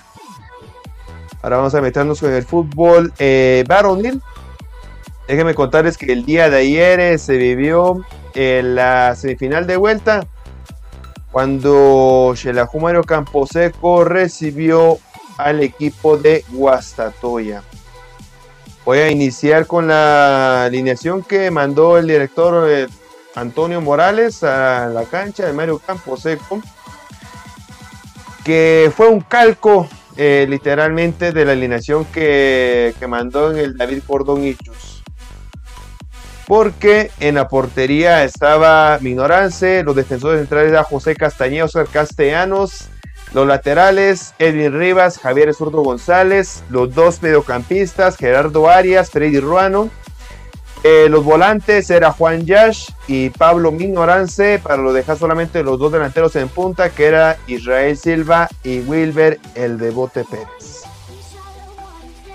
[1.42, 3.64] Ahora vamos a meternos con el fútbol eh.
[5.28, 10.28] Déjenme contarles que el día de ayer eh, se vivió en la semifinal de vuelta
[11.32, 14.98] cuando Xelajumario Camposeco recibió
[15.38, 17.62] al equipo de Guastatoya.
[18.90, 22.88] Voy a iniciar con la alineación que mandó el director eh,
[23.36, 26.60] Antonio Morales a la cancha de Mario Camposeco,
[28.44, 34.44] que fue un calco eh, literalmente de la alineación que, mandó en el David Cordón
[34.44, 35.04] Ichus.
[36.48, 42.90] Porque en la portería estaba Minorance, los defensores centrales eran José Castañeda, Oscar Castellanos,
[43.34, 46.64] los laterales, Edwin Rivas, Javier Zurdo González.
[46.70, 49.90] Los dos mediocampistas, Gerardo Arias, Freddy Ruano.
[50.84, 55.92] Eh, los volantes era Juan Yash y Pablo Minorance, para lo dejar solamente los dos
[55.92, 60.84] delanteros en punta, que era Israel Silva y Wilber el Bote Pérez.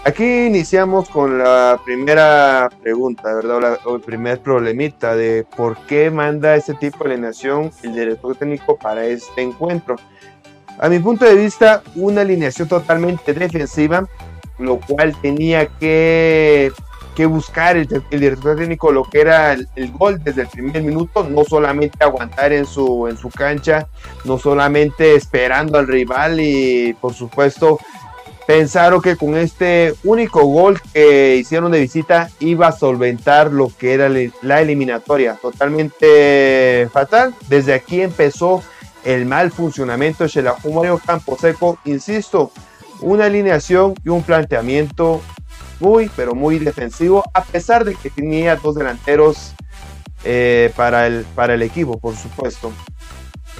[0.04, 3.78] Aquí iniciamos con la primera pregunta, ¿verdad?
[3.86, 8.76] O el primer problemita de por qué manda ese tipo de alineación el director técnico
[8.76, 9.96] para este encuentro.
[10.78, 14.06] A mi punto de vista, una alineación totalmente defensiva,
[14.58, 16.72] lo cual tenía que
[17.14, 21.44] que buscar el, director técnico lo que era el, gol desde el primer minuto, no
[21.44, 23.86] solamente aguantar en su, en su cancha,
[24.24, 27.78] no solamente esperando al rival y por supuesto
[28.46, 33.94] pensaron que con este único gol que hicieron de visita iba a solventar lo que
[33.94, 34.10] era
[34.42, 35.38] la eliminatoria.
[35.40, 37.34] Totalmente fatal.
[37.48, 38.62] Desde aquí empezó
[39.04, 41.78] el mal funcionamiento de la Mario Camposeco.
[41.84, 42.50] Insisto,
[43.00, 45.20] una alineación y un planteamiento
[45.80, 49.52] muy, pero muy defensivo, a pesar de que tenía dos delanteros
[50.24, 52.72] eh, para, el, para el equipo, por supuesto.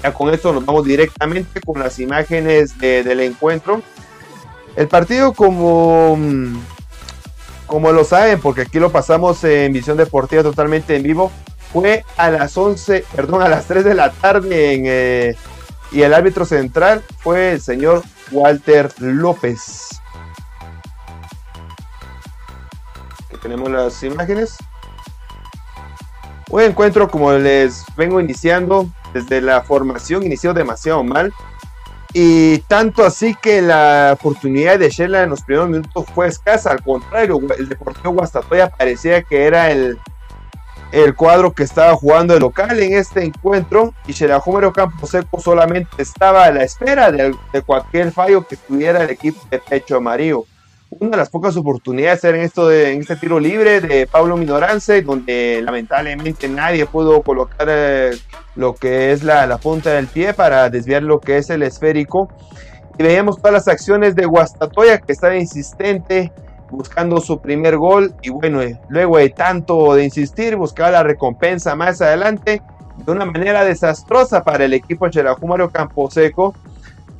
[0.01, 3.81] Ya con esto nos vamos directamente con las imágenes del encuentro.
[4.75, 6.17] El partido como,
[7.65, 11.31] como lo saben, porque aquí lo pasamos en visión deportiva totalmente en vivo,
[11.75, 15.35] fue a las 11, perdón, a las 3 de la tarde en, eh,
[15.91, 19.89] y el árbitro central fue el señor Walter López.
[23.41, 24.55] tenemos las imágenes.
[26.49, 31.33] Un encuentro como les vengo iniciando desde la formación inició demasiado mal.
[32.13, 36.71] Y tanto así que la oportunidad de Shela en los primeros minutos fue escasa.
[36.71, 39.99] Al contrario, el Deportivo Guastatoya parecía que era el,
[40.95, 43.93] el cuadro que estaba jugando el local en este encuentro.
[44.07, 49.41] Y Campo Camposeco solamente estaba a la espera de, cualquier fallo que tuviera el equipo
[49.51, 50.45] de Pecho Amarillo
[50.97, 55.01] una de las pocas oportunidades era en, esto de, este tiro libre de Pablo Minorance,
[55.01, 58.11] donde lamentablemente nadie pudo colocar eh,
[58.55, 62.29] lo que es la, la, punta del pie para desviar lo que es el esférico.
[62.97, 66.31] Y veíamos todas las acciones de Guastatoya que estaba insistente
[66.69, 68.13] buscando su primer gol.
[68.21, 72.61] Y bueno, eh, luego de tanto de insistir buscaba la recompensa más adelante
[73.05, 75.07] de una manera desastrosa para el equipo
[75.47, 76.53] Mario Camposeco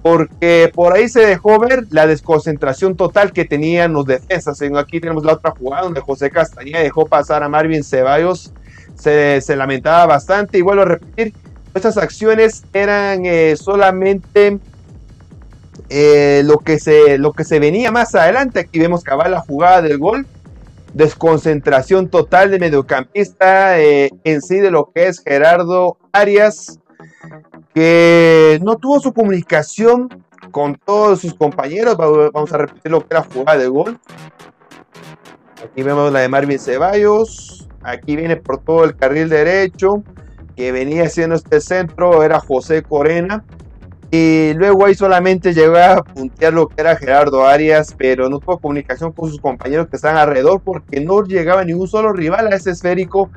[0.06, 4.62] porque por ahí se dejó ver la desconcentración total que tenían los defensas.
[4.78, 8.54] Aquí tenemos la otra jugada donde José Castañeda dejó pasar a Marvin Ceballos,
[8.94, 10.60] se, lamentaba bastante.
[10.60, 11.34] Y vuelvo a repetir,
[11.74, 14.60] estas acciones eran eh, solamente
[15.90, 18.60] eh, lo, que se, lo que se venía más adelante.
[18.62, 20.26] Aquí vemos va la jugada del gol.
[20.94, 26.80] Desconcentración total de mediocampista eh, en sí de lo que es Gerardo Arias
[27.76, 30.08] que no tuvo su comunicación
[30.52, 31.98] con todos sus compañeros.
[31.98, 34.00] Vamos a repetir lo que era jugada de gol.
[35.64, 37.68] Aquí vemos la de Marvin Ceballos.
[37.84, 40.04] Aquí viene por todo el carril derecho.
[40.56, 42.24] Que venía haciendo este centro.
[42.24, 43.44] Era José Corena.
[44.12, 48.60] Y luego ahí solamente llegó a puntear lo que era Gerardo Arias, pero no tuvo
[48.60, 52.72] comunicación con sus compañeros que están alrededor porque no llegaba ningún solo rival a ese
[52.72, 53.30] esférico.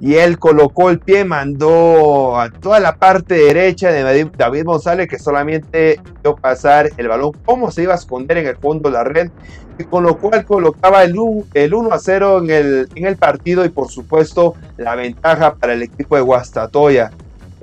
[0.00, 5.18] Y él colocó el pie, mandó a toda la parte derecha de David González que
[5.18, 9.04] solamente vio pasar el balón, cómo se iba a esconder en el fondo de la
[9.04, 9.30] red,
[9.78, 13.68] y con lo cual colocaba el, 1 a 0 en el, en el partido y
[13.68, 17.12] por supuesto la ventaja para el equipo de Guastatoya.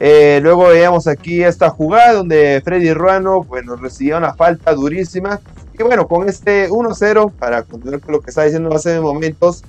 [0.02, 5.42] Eh, luego veíamos aquí esta jugada donde Freddy Ruano bueno, recibió una falta durísima.
[5.78, 9.64] Y bueno, con este 1-0, para continuar con lo que estaba diciendo hace momentos,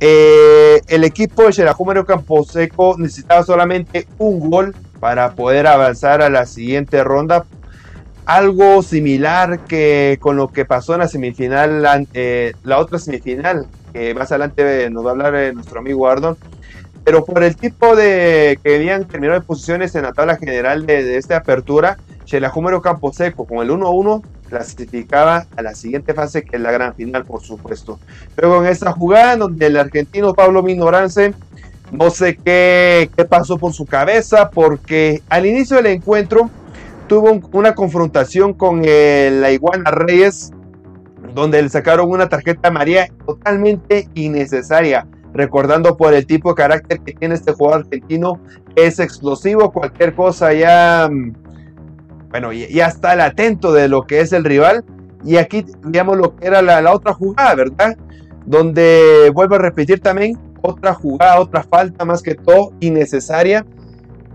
[0.00, 6.46] eh, el equipo de Campo Camposeco necesitaba solamente un gol para poder avanzar a la
[6.46, 7.44] siguiente ronda.
[8.24, 14.14] Algo similar que con lo que pasó en la semifinal, eh, la otra semifinal, que
[14.14, 16.36] más adelante nos va a hablar nuestro amigo Ardon
[17.04, 21.16] pero por el tipo de que habían terminado de posiciones en la tabla general de,
[21.16, 21.98] esta apertura,
[22.30, 27.24] Campo Camposeco con el 1-1 clasificaba a la siguiente fase que es la gran final
[27.24, 27.98] por supuesto.
[28.36, 31.34] Luego en esta jugada donde el argentino Pablo Minorance
[31.90, 36.48] no sé qué, qué pasó por su cabeza porque al inicio del encuentro
[37.08, 40.52] tuvo una confrontación con la Iguana Reyes
[41.34, 47.14] donde le sacaron una tarjeta amarilla totalmente innecesaria recordando por el tipo de carácter que
[47.14, 48.40] tiene este jugador argentino,
[48.76, 51.32] es explosivo, cualquier cosa ya, mm,
[52.30, 54.84] bueno, ya está el atento de lo que es el rival.
[55.24, 57.96] Y aquí veamos lo que era la, otra jugada, ¿verdad?
[58.44, 63.64] Donde vuelvo a repetir también otra jugada, otra falta más que todo innecesaria,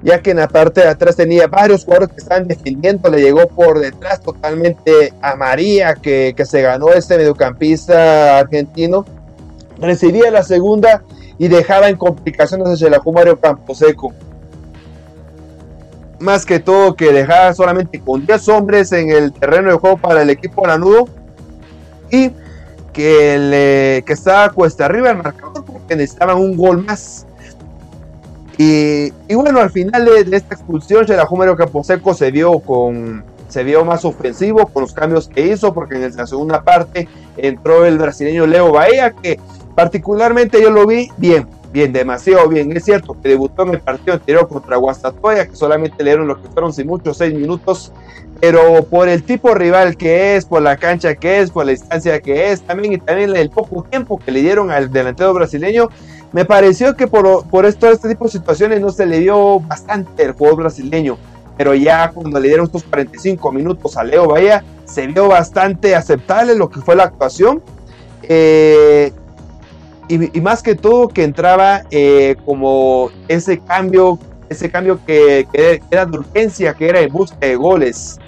[0.02, 3.48] ya que en la parte de atrás tenía varios jugadores que estaban defendiendo, le llegó
[3.48, 9.06] por detrás totalmente a María, que, que se ganó este mediocampista argentino
[9.80, 11.04] recibía la segunda
[11.38, 14.14] y dejaba en complicaciones hacia la Mario Camposeco.
[16.20, 20.24] Más que todo que dejaba solamente con 10 hombres en el terreno de juego para
[20.24, 21.08] el equipo lanudo
[22.10, 22.32] y
[22.92, 27.28] que, le, que estaba cuesta arriba el marcador porque necesitaban un gol más.
[28.58, 31.06] Y, bueno, al final de, esta expulsión,
[31.38, 35.96] Mario Camposeco se vio con se vio más ofensivo con los cambios que hizo, porque
[35.96, 37.08] en la segunda parte
[37.38, 39.40] entró el brasileño Leo Bahía, que
[39.78, 42.76] Particularmente yo lo vi bien, bien, demasiado bien.
[42.76, 46.42] Es cierto que debutó en el partido anterior contra Guastatoya, que solamente le dieron lo
[46.42, 47.92] que fueron sin muchos seis minutos,
[48.42, 52.20] pero por el tipo rival que es, por la cancha que es, por la distancia
[52.22, 55.90] que es, también y también el poco tiempo que le dieron al delantero brasileño,
[56.32, 60.24] me pareció que por, por esto, este tipo de situaciones no se le dio bastante
[60.24, 61.20] el juego brasileño.
[61.56, 66.56] Pero ya cuando le dieron estos 45 minutos a Leo Bahía, se vio bastante aceptable
[66.56, 67.62] lo que fue la actuación.
[68.24, 69.14] Eh,
[70.08, 75.48] y, más que todo que entraba eh, como ese cambio, ese cambio que,
[75.92, 78.20] era de urgencia, que era en busca de goles.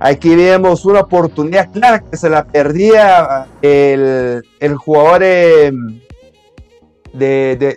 [0.00, 5.72] Aquí vemos una oportunidad clara que se la perdía el, el jugador eh,
[7.12, 7.76] de, de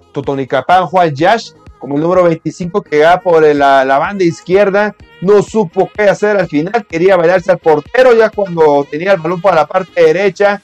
[0.86, 5.90] Juan Yash, como el número 25 que va por la, la, banda izquierda, no supo
[5.92, 9.66] qué hacer al final, quería bailarse al portero ya cuando tenía el balón para la
[9.66, 10.62] parte derecha,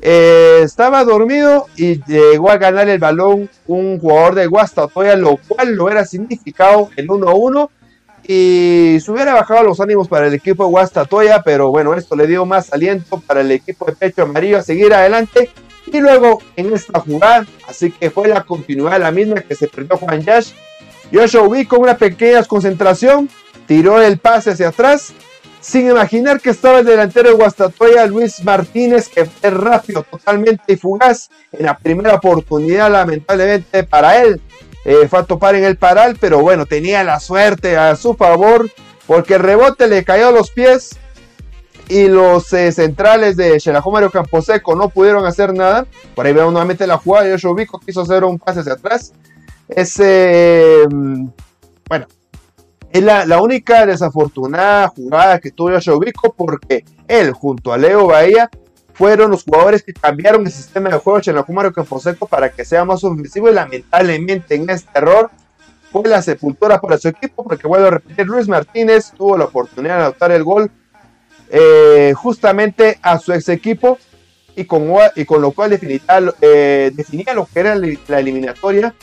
[0.00, 5.74] eh, estaba dormido y llegó a ganar el balón un jugador de Guastatoya, lo cual
[5.74, 7.68] lo hubiera significado el 1-1
[8.26, 12.26] y se hubiera bajado los ánimos para el equipo de Guastatoya, pero bueno, esto le
[12.26, 15.50] dio más aliento para el equipo de Pecho Amarillo a seguir adelante.
[15.86, 19.96] Y luego en esta jugada, así que fue la continuidad la misma que se perdió
[19.96, 20.52] Juan Yash.
[21.10, 23.30] Joshua con una pequeña concentración,
[23.66, 25.14] tiró el pase hacia atrás
[25.60, 31.30] sin imaginar que estaba el delantero de Guastatoya, Luis Martínez, que fue rápido, totalmente fugaz.
[31.52, 34.40] En la primera oportunidad, lamentablemente para él,
[34.84, 38.70] eh, fue a topar en el paral, pero bueno, tenía la suerte a su favor,
[39.06, 40.96] porque el rebote le cayó a los pies
[41.88, 45.86] y los eh, centrales de Xelajú Mario Camposeco no pudieron hacer nada.
[46.14, 49.12] Por ahí veo nuevamente la jugada, Yoshio Vico quiso hacer un pase hacia atrás.
[49.68, 51.28] Ese, mm,
[51.88, 52.06] bueno,
[52.92, 58.50] es la, única desafortunada jugada que tuvo Vico porque él junto a Leo Bahía
[58.94, 62.84] fueron los jugadores que cambiaron el sistema de juego de Mario Camposeco para que sea
[62.84, 65.30] más ofensivo y lamentablemente en este error
[65.92, 69.98] fue la sepultura para su equipo porque vuelvo a repetir, Luis Martínez tuvo la oportunidad
[69.98, 70.70] de anotar el gol
[71.50, 73.98] eh, justamente a su ex equipo
[74.56, 75.78] y con, y con lo cual
[76.40, 78.94] eh, definía lo que era la eliminatoria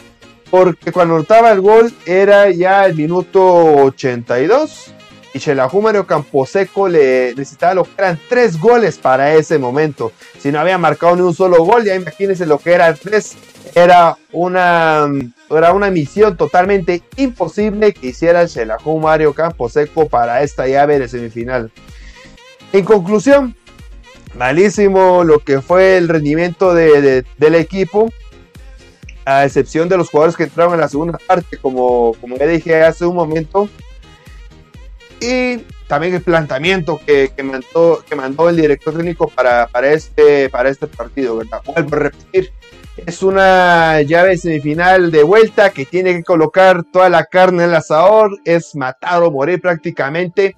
[0.49, 3.43] porque cuando anotaba el gol era ya el minuto
[3.85, 4.93] 82
[5.35, 10.13] y Shelahu Mario Camposeco le necesitaba lo que eran tres goles para ese momento.
[10.39, 13.35] Si no había marcado ni un solo gol, ya imagínense lo que era el tres.
[13.73, 15.09] Era una,
[15.49, 18.71] era una misión totalmente imposible que hiciera el
[19.01, 21.69] Mario Camposeco para esta llave de semifinal.
[22.71, 23.57] En conclusión,
[24.35, 28.09] malísimo lo que fue el rendimiento del equipo
[29.25, 32.83] a excepción de los jugadores que entraron en la segunda parte, como, como ya dije
[32.83, 33.67] hace un momento.
[35.19, 35.57] Y
[35.87, 40.69] también el planteamiento que, que, mandó, que mandó el director técnico para, para, este, para
[40.69, 41.61] este partido, ¿verdad?
[41.65, 42.51] Vuelvo a repetir,
[42.97, 47.75] es una llave semifinal de vuelta que tiene que colocar toda la carne en el
[47.75, 50.55] asador, es matar o morir prácticamente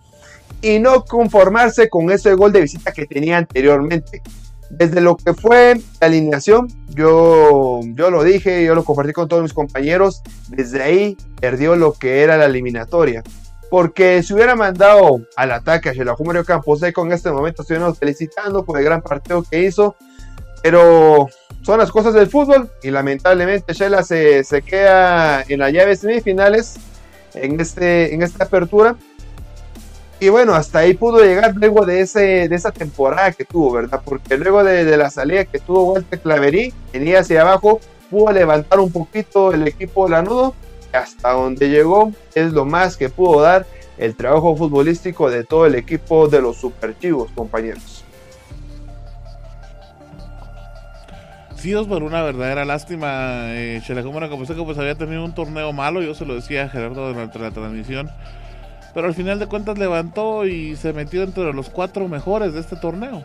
[0.61, 4.21] y no conformarse con ese gol de visita que tenía anteriormente
[4.69, 6.67] desde lo que fue la alineación,
[6.97, 11.93] yo, yo lo dije, yo lo compartí con todos mis compañeros, desde ahí perdió lo
[11.93, 13.23] que era la eliminatoria.
[13.69, 18.65] Porque si hubiera mandado al ataque a Shelahu Mario Camposeco en este momento, estuviéramos felicitando
[18.65, 19.95] por el gran partido que hizo.
[20.63, 21.27] Pero
[21.61, 26.77] son las cosas del fútbol y lamentablemente Shela se, se queda en la llave semifinales
[27.33, 28.95] en, este, en esta apertura.
[30.19, 34.01] Y bueno, hasta ahí pudo llegar luego de, ese, de esa temporada que tuvo, ¿verdad?
[34.03, 38.91] Porque luego de, la salida que tuvo Walter Claverí, venía hacia abajo, pudo levantar un
[38.91, 40.55] poquito el equipo Lanudo,
[40.91, 43.67] hasta donde llegó es lo más que pudo dar
[43.99, 48.03] el trabajo futbolístico de todo el equipo de los superchivos, compañeros.
[51.57, 53.55] Sí, por una verdadera lástima.
[53.55, 57.39] Eh, como pues había tenido un torneo malo, yo se lo decía a Gerardo durante
[57.39, 58.11] la transmisión
[58.97, 62.75] pero al final de cuentas levantó y se metió entre los cuatro mejores de este
[62.75, 63.23] torneo.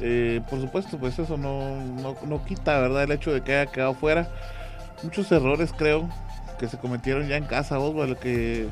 [0.00, 1.80] Eh, por supuesto, pues eso no,
[2.26, 3.04] no, quita, ¿verdad?
[3.04, 4.28] El hecho de que haya quedado fuera.
[5.04, 6.08] Muchos errores creo
[6.58, 8.66] que se cometieron ya en casa, lo que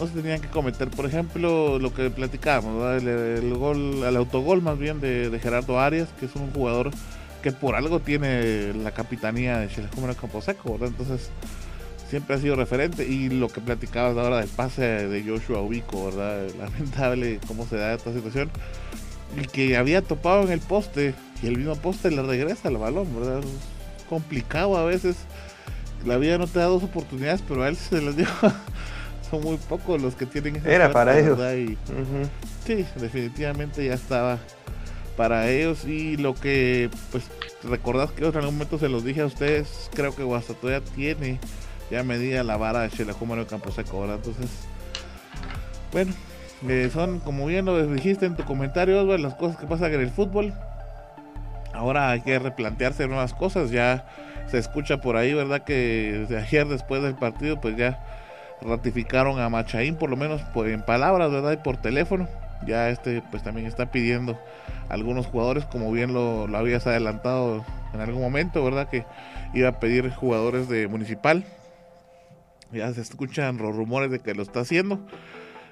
[0.00, 0.90] no se tenían que cometer.
[0.90, 6.26] Por ejemplo, lo que platicábamos, el, gol, el autogol más bien de, Gerardo Arias, que
[6.26, 6.90] es un jugador
[7.40, 10.88] que por algo tiene la capitanía de Chile como Camposeco, ¿verdad?
[10.88, 11.30] Entonces,
[12.14, 16.46] siempre ha sido referente y lo que platicabas ahora del pase de Joshua Ubico, ¿verdad?
[16.60, 18.52] Lamentable cómo se da esta situación.
[19.36, 21.12] Y que había topado en el poste
[21.42, 23.40] y el mismo poste le regresa el balón, ¿verdad?
[23.40, 25.16] Es complicado a veces.
[26.06, 28.28] La vida no te da dos oportunidades, pero a él se les dio.
[29.28, 31.36] Son muy pocos los que tienen esa Era para ellos.
[32.64, 34.38] Sí, definitivamente ya estaba
[35.16, 37.24] para ellos y lo que pues
[37.64, 41.40] recordad que en algún momento se los dije a ustedes, creo que Guastatoya tiene
[41.94, 44.16] ya medida la vara de Xelajú Mario Camposeco, ¿verdad?
[44.16, 44.50] Entonces,
[45.92, 46.12] bueno,
[46.68, 50.00] eh, son como bien lo dijiste en tu comentario, Osvaldo, las cosas que pasan en
[50.00, 50.52] el fútbol.
[51.72, 54.06] Ahora hay que replantearse nuevas cosas, ya
[54.48, 55.62] se escucha por ahí, ¿verdad?
[55.62, 58.00] Que desde ayer después del partido, pues ya
[58.60, 61.52] ratificaron a Machaín, por lo menos por, en palabras, ¿verdad?
[61.52, 62.26] Y por teléfono.
[62.66, 64.36] Ya este, pues también está pidiendo
[64.88, 68.88] algunos jugadores, como bien lo habías adelantado en algún momento, ¿verdad?
[68.88, 69.04] Que
[69.52, 71.44] iba a pedir jugadores de Municipal.
[72.74, 75.00] Ya se escuchan los rumores de que lo está haciendo.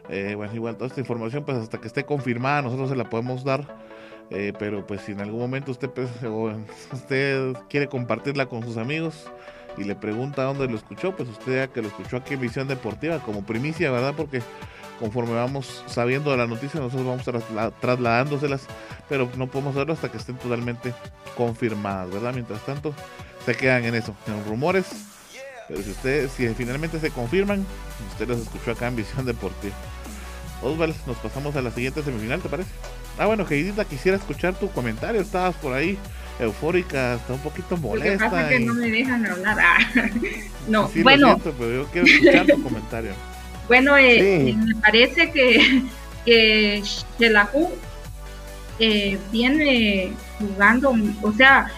[0.08, 3.44] Eh, bueno, igual toda esta información, pues hasta que esté confirmada, nosotros se la podemos
[3.44, 3.66] dar.
[4.30, 6.08] Eh, pero pues si en algún momento usted, pues,
[6.92, 9.30] usted quiere compartirla con sus amigos
[9.76, 12.68] y le pregunta dónde lo escuchó, pues usted ya que lo escuchó aquí en Visión
[12.68, 14.14] Deportiva como primicia, ¿verdad?
[14.16, 14.42] Porque
[14.98, 18.66] conforme vamos sabiendo de la noticia, nosotros vamos trasladándoselas,
[19.08, 20.94] pero no podemos hacerlo hasta que estén totalmente
[21.36, 22.32] confirmadas, ¿verdad?
[22.34, 22.94] Mientras tanto,
[23.44, 24.86] se quedan en eso, en rumores.
[25.68, 27.64] Pero si ustedes, si finalmente se confirman,
[28.10, 29.74] usted los escuchó acá en Visión Deportiva.
[30.62, 32.70] Osvaldo, nos pasamos a la siguiente semifinal, ¿te parece?
[33.18, 35.20] Ah, bueno, Heidita, quisiera escuchar tu comentario.
[35.20, 35.98] Estabas por ahí
[36.38, 38.12] eufórica, está un poquito molesta.
[38.12, 39.58] Lo que pasa es que no me dejan hablar.
[39.60, 39.78] Ah,
[40.68, 41.38] no, bueno.
[41.58, 43.12] pero yo quiero escuchar tu comentario.
[43.68, 45.84] Bueno, eh, me parece que,
[46.26, 46.82] que
[47.18, 47.70] Shelahu
[48.80, 51.70] eh, viene jugando, o sea,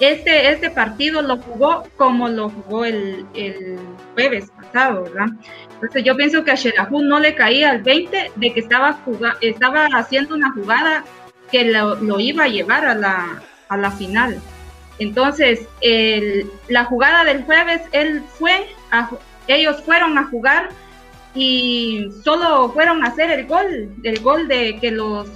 [0.00, 3.78] este, este partido lo jugó como lo jugó el, el
[4.14, 5.28] jueves pasado, ¿verdad?
[5.74, 8.98] Entonces yo pienso que a Shelahu no le caía el 20 de que estaba,
[9.40, 11.04] estaba haciendo una jugada
[11.50, 14.40] que lo, iba a llevar a la, a la final.
[14.98, 18.66] Entonces, el, la jugada del jueves, él fue,
[19.46, 20.70] ellos fueron a jugar
[21.34, 25.28] y solo fueron a hacer el gol, el gol de que los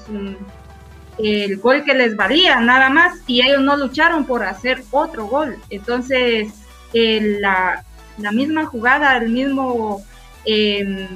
[1.22, 5.56] el gol que les valía nada más y ellos no lucharon por hacer otro gol.
[5.70, 6.52] Entonces,
[6.92, 7.84] la,
[8.32, 10.04] misma jugada, el mismo...
[10.44, 11.06] Em,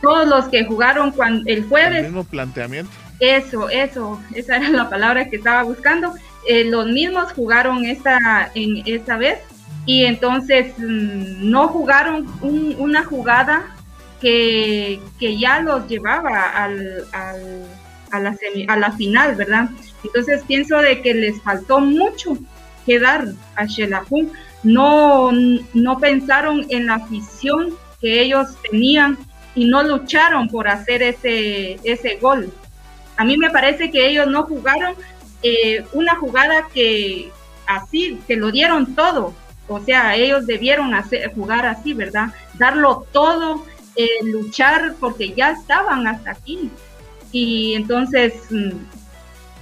[0.00, 1.98] todos los que jugaron cuando, el jueves...
[1.98, 2.90] El mismo planteamiento.
[3.18, 6.14] Eso, eso, esa era la palabra que estaba buscando.
[6.46, 9.40] Eh, los mismos jugaron esta, en, esta vez
[9.86, 13.74] y entonces mm, no jugaron una jugada
[14.20, 17.06] que, ya los llevaba al
[18.10, 18.36] a la,
[18.68, 19.68] a la final, ¿verdad?
[20.04, 22.36] Entonces pienso de que les faltó mucho
[22.86, 24.32] que dar a Shelahu.
[24.62, 29.18] No, no pensaron en la afición que ellos tenían
[29.54, 32.52] y no lucharon por hacer ese, ese gol.
[33.16, 34.94] A mí me parece que ellos no jugaron
[35.42, 37.30] eh, una jugada que
[37.66, 39.34] así, que lo dieron todo.
[39.68, 42.28] O sea, ellos debieron hacer, jugar así, ¿verdad?
[42.54, 43.64] Darlo todo,
[43.96, 46.70] eh, luchar porque ya estaban hasta aquí
[47.32, 48.70] y entonces, mm,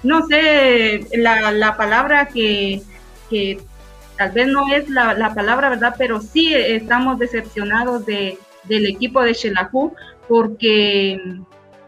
[0.03, 2.83] no sé, la, la palabra que,
[3.29, 3.59] que,
[4.17, 5.95] tal vez no es la, la, palabra, ¿verdad?
[5.99, 9.95] Pero sí estamos decepcionados de, del equipo de Shelahu
[10.29, 11.21] porque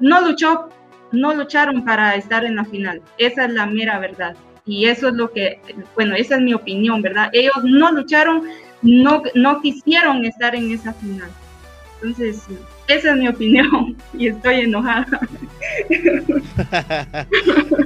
[0.01, 0.69] no luchó,
[1.13, 3.03] no lucharon para estar en la final.
[3.17, 4.37] Esa es la mera verdad.
[4.67, 5.61] Y eso es lo que,
[5.95, 7.31] bueno, esa es mi opinión, ¿verdad?
[7.33, 8.43] Ellos no lucharon,
[8.83, 11.31] no, no quisieron estar en esa final.
[11.95, 12.47] Entonces,
[12.89, 15.21] esa es mi opinión y estoy enojada.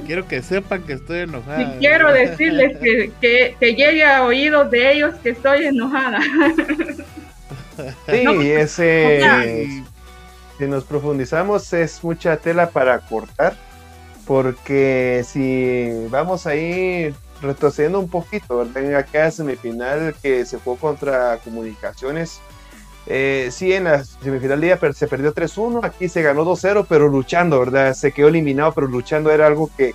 [0.05, 1.61] quiero que sepan que estoy enojada.
[1.61, 3.11] Y quiero decirles que,
[3.59, 6.19] que, llegue a oídos de ellos que estoy enojada.
[8.07, 9.83] Sí, ese,
[10.57, 13.55] si nos profundizamos es mucha tela para cortar,
[14.25, 18.95] porque si vamos a ir retrocediendo un poquito, ¿verdad?
[18.95, 22.39] Acá semifinal que se fue contra comunicaciones,
[23.05, 27.59] eh, sí, en la semifinal día se perdió 3-1, aquí se ganó 2-0, pero luchando,
[27.59, 27.93] ¿verdad?
[27.93, 29.93] Se quedó eliminado, pero luchando era algo que,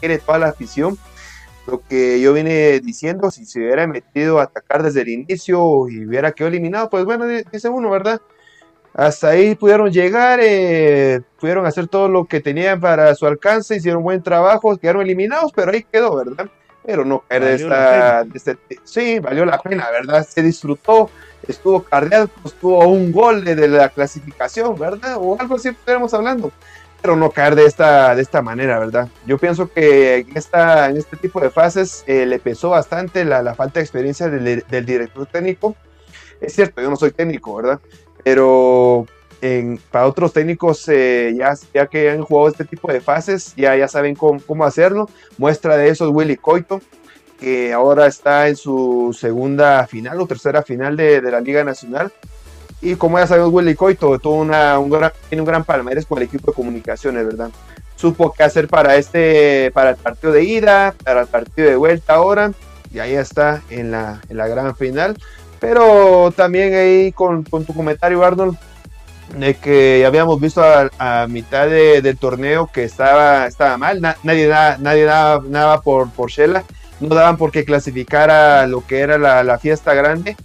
[0.00, 0.98] quiere toda la afición.
[1.66, 6.06] Lo que yo vine diciendo, si se hubiera metido a atacar desde el inicio y
[6.06, 8.20] hubiera quedado eliminado, pues bueno, dice uno, ¿verdad?
[8.94, 14.02] Hasta ahí pudieron llegar, eh, pudieron hacer todo lo que tenían para su alcance, hicieron
[14.02, 16.48] buen trabajo, quedaron eliminados, pero ahí quedó, ¿verdad?
[16.84, 20.26] Pero no de esta, de este, sí, valió la pena, ¿verdad?
[20.26, 21.10] Se disfrutó,
[21.48, 25.16] estuvo cardíaco, estuvo un gol de, la clasificación, ¿verdad?
[25.18, 26.52] O algo así estaremos hablando.
[27.00, 29.08] Pero no caer de esta, de esta manera, ¿verdad?
[29.24, 33.54] Yo pienso que en, esta, en este tipo de fases eh, le pesó bastante la,
[33.54, 35.76] falta de experiencia del, director técnico.
[36.40, 37.80] Es cierto, yo no soy técnico, ¿verdad?
[38.24, 39.06] Pero
[39.40, 43.76] en, para otros técnicos, eh, ya, ya que han jugado este tipo de fases, ya,
[43.76, 45.08] ya saben cómo, cómo hacerlo.
[45.36, 46.80] Muestra de eso es Willy Coito,
[47.38, 52.12] que ahora está en su segunda final o tercera final de, la Liga Nacional.
[52.80, 56.18] Y como ya sabemos, Willy Coito tuvo una, un gran, tiene un gran palmarés con
[56.18, 57.50] el equipo de comunicaciones, ¿verdad?
[57.98, 62.14] supo qué hacer para este, para el partido de ida, para el partido de vuelta
[62.14, 62.52] ahora,
[62.92, 65.16] y ahí está en la, en la gran final.
[65.58, 68.56] Pero también ahí con, con tu comentario, Arnold,
[69.36, 75.04] de que habíamos visto a, mitad del torneo que estaba, estaba mal, nadie, da, nadie
[75.04, 76.62] daba nada por, por Shela,
[77.00, 80.36] no daban porque clasificara lo que era la, la, fiesta grande.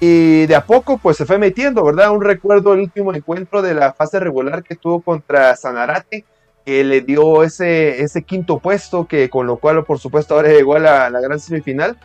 [0.00, 2.10] Y de a poco pues se fue metiendo, ¿verdad?
[2.10, 6.24] Un recuerdo el último encuentro de la fase regular que tuvo contra Sanarate,
[6.64, 10.74] que le dio ese, ese quinto puesto, que con lo cual por supuesto ahora llegó
[10.74, 11.96] a la, gran semifinal.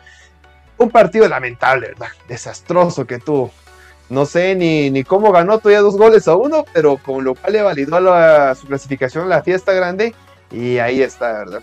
[0.76, 2.08] Un partido lamentable, ¿verdad?
[2.28, 3.50] Desastroso que tuvo.
[4.10, 7.52] No sé ni, ni cómo ganó todavía dos goles a uno, pero con lo cual
[7.52, 10.14] le validó la, su clasificación en la fiesta grande
[10.52, 11.62] y ahí está, ¿verdad?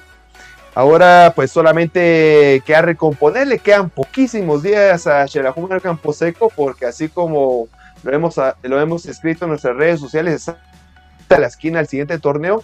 [0.75, 7.69] Ahora pues solamente queda recomponer, le quedan poquísimos días a Campo Camposeco porque así como
[8.03, 10.57] lo hemos, lo hemos escrito en nuestras redes sociales, está
[11.29, 12.61] a la esquina del siguiente torneo.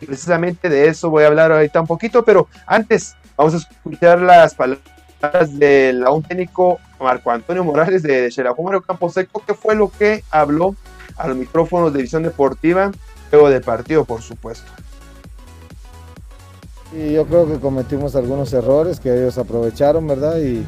[0.00, 4.20] Y precisamente de eso voy a hablar ahorita un poquito, pero antes vamos a escuchar
[4.20, 9.90] las palabras del un técnico Marco Antonio Morales de Xelajú Campo Seco, que fue lo
[9.90, 10.76] que habló
[11.16, 12.92] a los micrófonos de visión deportiva,
[13.32, 14.70] luego del partido, por supuesto.
[16.96, 20.38] Y yo creo que cometimos algunos errores que ellos aprovecharon, ¿verdad?
[20.38, 20.64] Y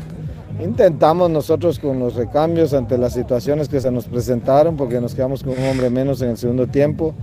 [0.62, 5.42] intentamos nosotros con los recambios ante las situaciones que se nos presentaron, porque nos quedamos
[5.42, 7.14] con un hombre menos en el segundo tiempo.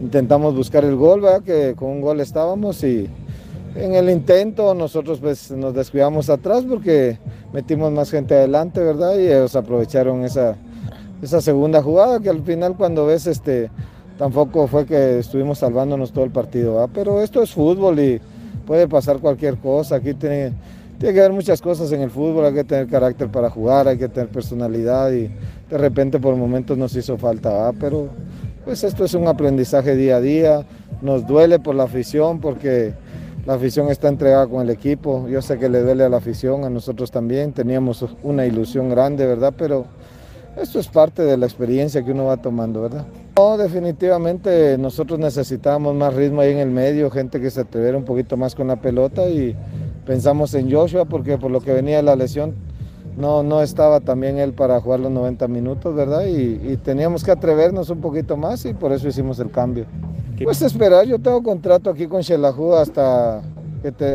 [0.00, 1.42] Intentamos buscar el gol, ¿verdad?
[1.42, 3.08] Que con un gol estábamos y
[3.74, 7.18] en el intento nosotros pues nos descuidamos atrás porque
[7.52, 9.18] metimos más gente adelante, ¿verdad?
[9.18, 10.54] Y ellos aprovecharon esa,
[11.20, 13.70] esa segunda jugada que al final cuando ves este
[14.18, 16.90] tampoco fue que estuvimos salvándonos todo el partido, ¿verdad?
[16.94, 18.20] Pero esto es fútbol y
[18.66, 19.96] puede pasar cualquier cosa.
[19.96, 20.52] Aquí tiene,
[20.98, 23.96] tiene que haber muchas cosas en el fútbol, hay que tener carácter para jugar, hay
[23.96, 25.30] que tener personalidad y
[25.70, 27.72] de repente por momentos nos hizo falta.
[27.80, 28.08] Pero
[28.64, 30.66] pues esto es un aprendizaje día a día,
[31.00, 32.94] nos duele por la afición porque
[33.46, 35.28] la afición está entregada con el equipo.
[35.28, 37.52] Yo sé que le duele a la afición, a nosotros también.
[37.52, 39.54] Teníamos una ilusión grande, ¿verdad?
[39.56, 39.86] Pero
[40.60, 43.06] esto es parte de la experiencia que uno va tomando, ¿verdad?
[43.38, 48.04] No, definitivamente nosotros necesitamos más ritmo ahí en el medio, gente que se atreviera un
[48.06, 49.54] poquito más con la pelota y
[50.06, 52.54] pensamos en Joshua porque por lo que venía de la lesión
[53.18, 56.24] no, no estaba también él para jugar los 90 minutos, ¿verdad?
[56.24, 59.84] Y, y teníamos que atrevernos un poquito más y por eso hicimos el cambio.
[60.42, 63.42] Pues esperar, yo tengo contrato aquí con Xelajú hasta,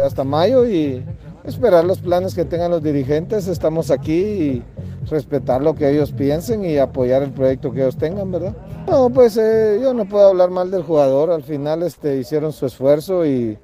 [0.03, 1.03] hasta mayo y
[1.43, 3.47] esperar los planes que tengan los dirigentes.
[3.47, 4.63] Estamos aquí y
[5.09, 8.55] respetar lo que ellos piensen y apoyar el proyecto que ellos tengan, ¿verdad?
[8.87, 11.31] No, pues eh, yo no puedo hablar mal del jugador.
[11.31, 13.57] Al final este, hicieron su esfuerzo y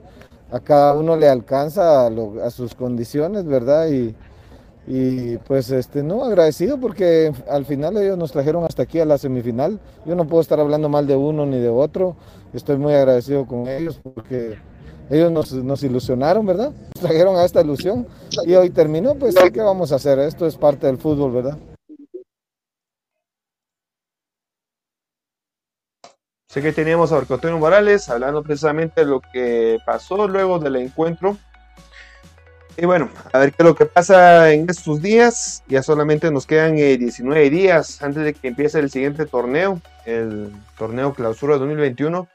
[0.52, 2.10] a cada uno le alcanza a,
[2.44, 3.90] a sus condiciones, ¿verdad?
[3.90, 4.16] Y,
[4.88, 9.18] y pues este no agradecido porque al final ellos nos trajeron hasta aquí a la
[9.18, 9.80] semifinal.
[10.06, 12.16] Yo no puedo estar hablando mal de uno ni de otro.
[12.54, 14.58] Estoy muy agradecido con ellos porque
[15.10, 16.72] ellos nos, nos ilusionaron, ¿verdad?
[16.96, 18.08] Nos trajeron a esta ilusión
[18.46, 20.20] y hoy terminó, pues ¿qué vamos a hacer?
[20.20, 21.58] Esto es parte del fútbol, ¿verdad?
[26.62, 31.38] Que teníamos a Antonio Morales hablando precisamente de lo que pasó luego del encuentro
[32.80, 35.64] y bueno, a ver qué es lo que pasa en estos días.
[35.68, 40.52] Ya solamente nos quedan 19 eh, días antes de que empiece el siguiente torneo, el
[40.78, 42.28] torneo clausura 2021.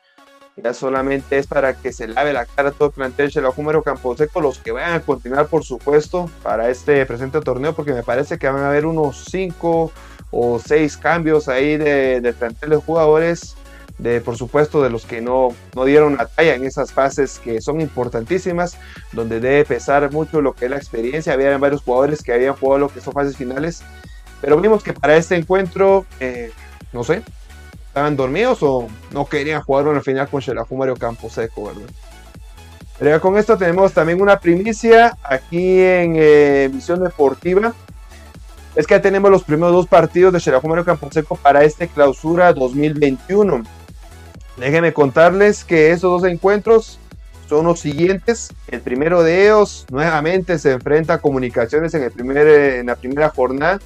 [0.57, 4.59] Ya solamente es para que se lave la cara todo el plantel Campo Camposeco, los
[4.59, 8.65] que vayan a continuar, por supuesto, para este presente torneo, porque me parece que van
[8.65, 9.93] a haber unos 5
[10.33, 13.57] o 6 cambios ahí de, de plantel de jugadores
[13.99, 17.61] de por supuesto de los que no, no dieron la talla en esas fases que
[17.61, 18.77] son importantísimas,
[19.13, 21.33] donde debe pesar mucho lo que es la experiencia.
[21.33, 23.83] Había varios jugadores que habían jugado lo que son fases finales,
[24.41, 26.51] pero vimos que para este encuentro, eh,
[26.93, 27.23] no sé,
[27.87, 31.91] estaban dormidos o no querían jugar una final con Xelajú Mario Camposeco, ¿verdad?
[32.99, 37.75] Pero con esto tenemos también una primicia aquí en eh, Visión Deportiva.
[38.75, 42.53] Es que ya tenemos los primeros dos partidos de Xelajú Mario Camposeco para este clausura
[42.53, 43.63] 2021.
[44.57, 46.99] Déjenme contarles que esos dos encuentros
[47.49, 48.51] son los siguientes.
[48.69, 53.31] El primero de ellos nuevamente se enfrenta a comunicaciones en, el primer, en la primera
[53.31, 53.79] jornada.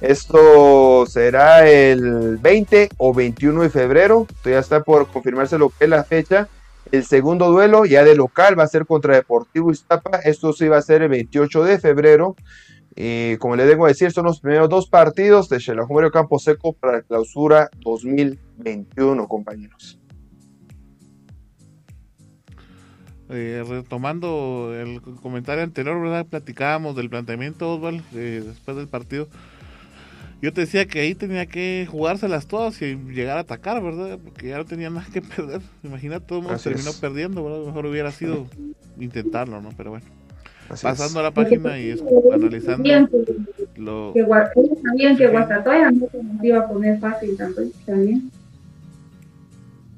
[0.00, 4.26] Esto será el 20 o 21 de febrero.
[4.44, 6.48] ya está por confirmarse lo que es la fecha.
[6.92, 10.18] El segundo duelo, ya de local, va a ser contra Deportivo Iztapa.
[10.18, 12.36] Esto sí va a ser el 28 de febrero.
[12.94, 16.98] Y como les debo decir, son los primeros dos partidos de Xelajumario Campo Seco para
[16.98, 19.98] la clausura 2021, compañeros.
[23.28, 26.26] Eh, retomando el comentario anterior, ¿verdad?
[26.26, 29.26] Platicábamos del planteamiento, Osval, eh, después del partido.
[30.40, 34.18] Yo te decía que ahí tenía que jugárselas todas y llegar a atacar, ¿verdad?
[34.22, 35.60] Porque ya no tenía nada que perder.
[35.82, 37.66] Imagínate, todo el mundo terminó perdiendo, ¿verdad?
[37.66, 38.46] Mejor hubiera sido
[38.98, 39.70] intentarlo, ¿no?
[39.76, 40.06] Pero bueno.
[40.68, 41.96] Pasando a la página y
[42.32, 43.08] analizando
[43.76, 44.12] lo...
[44.12, 44.26] Que,
[44.82, 48.30] sabían que Guastatoya no se iba a poner fácil también.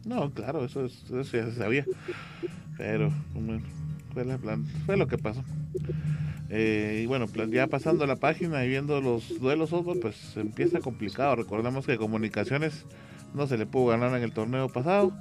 [0.05, 1.87] No, claro, eso, eso ya se sabía.
[2.79, 3.11] Pero
[4.15, 5.45] fue, la plan, fue lo que pasó.
[6.49, 10.81] Eh, y bueno, ya pasando a la página y viendo los duelos fútbol, pues empieza
[10.81, 11.37] complicado.
[11.37, 12.87] Recordemos que Comunicaciones
[13.35, 15.13] no se le pudo ganar en el torneo pasado.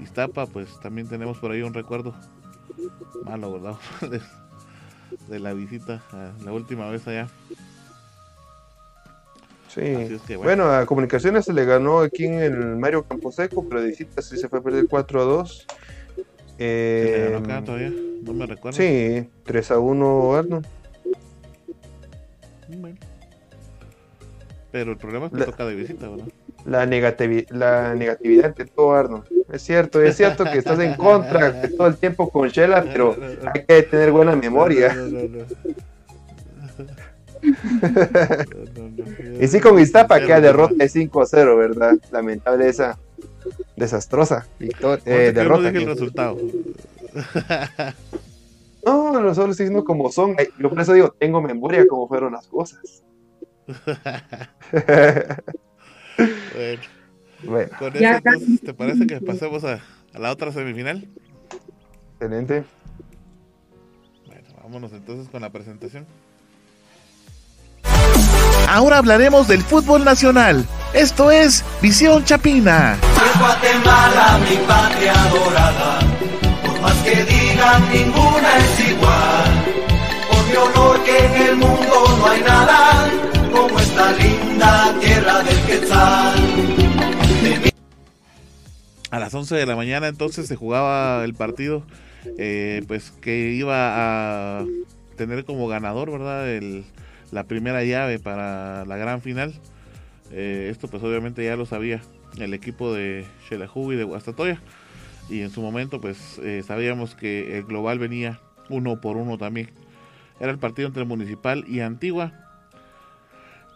[0.00, 2.14] Iztapa, pues también tenemos por ahí un recuerdo
[3.24, 3.76] malo, ¿verdad?
[5.28, 6.02] de, la visita
[6.44, 7.28] la última vez allá.
[9.68, 10.36] Sí.
[10.36, 10.70] bueno.
[10.70, 14.48] a Comunicaciones se le ganó aquí en el Mario Camposeco, pero de visita sí se
[14.48, 15.66] fue a perder 4 a 2.
[16.58, 17.92] Eh, todavía?
[18.22, 18.76] No me recuerdo.
[18.76, 20.66] Sí, 3 a 1 Arnold.
[24.72, 26.26] Pero el problema es que toca de visita, ¿verdad?
[26.64, 29.24] La, negatividad, la negatividad de todo Arnold.
[29.52, 33.16] Es cierto, es cierto que estás en contra todo el tiempo con Shela, pero
[33.54, 34.94] hay que tener buena memoria.
[39.40, 41.94] y sí, con Iztapa queda derrota de 5 a 0, ¿verdad?
[42.10, 42.98] Lamentable esa
[43.76, 45.68] desastrosa victoria, eh, derrota.
[45.68, 46.36] el resultado.
[48.84, 50.36] no, nosotros estoy diciendo como son.
[50.58, 53.04] Yo por eso digo, tengo memoria como fueron las cosas.
[56.54, 56.82] bueno.
[57.78, 59.80] Con eso, entonces, ¿te parece que pasemos a,
[60.14, 61.06] a la otra semifinal?
[62.14, 62.64] Excelente.
[64.26, 66.06] Bueno, vámonos entonces con la presentación.
[68.68, 70.66] Ahora hablaremos del fútbol nacional.
[70.92, 72.98] Esto es Visión Chapina.
[73.38, 76.00] Guatemala, mi patria dorada.
[76.64, 79.64] Por más que digan, ninguna es igual.
[80.28, 83.10] Por mi honor que en el mundo no hay nada
[83.52, 86.34] como esta linda tierra del Quetzal.
[89.10, 91.84] A las 11 de la mañana entonces se jugaba el partido,
[92.36, 94.64] eh, pues que iba a
[95.16, 96.48] tener como ganador, ¿verdad?
[96.48, 96.84] El,
[97.30, 99.54] la primera llave para la gran final.
[100.32, 102.02] Eh, esto pues obviamente ya lo sabía
[102.38, 104.60] el equipo de Xelajú y de Guastatoya.
[105.28, 109.70] Y en su momento pues eh, sabíamos que el global venía uno por uno también.
[110.40, 112.32] Era el partido entre Municipal y Antigua.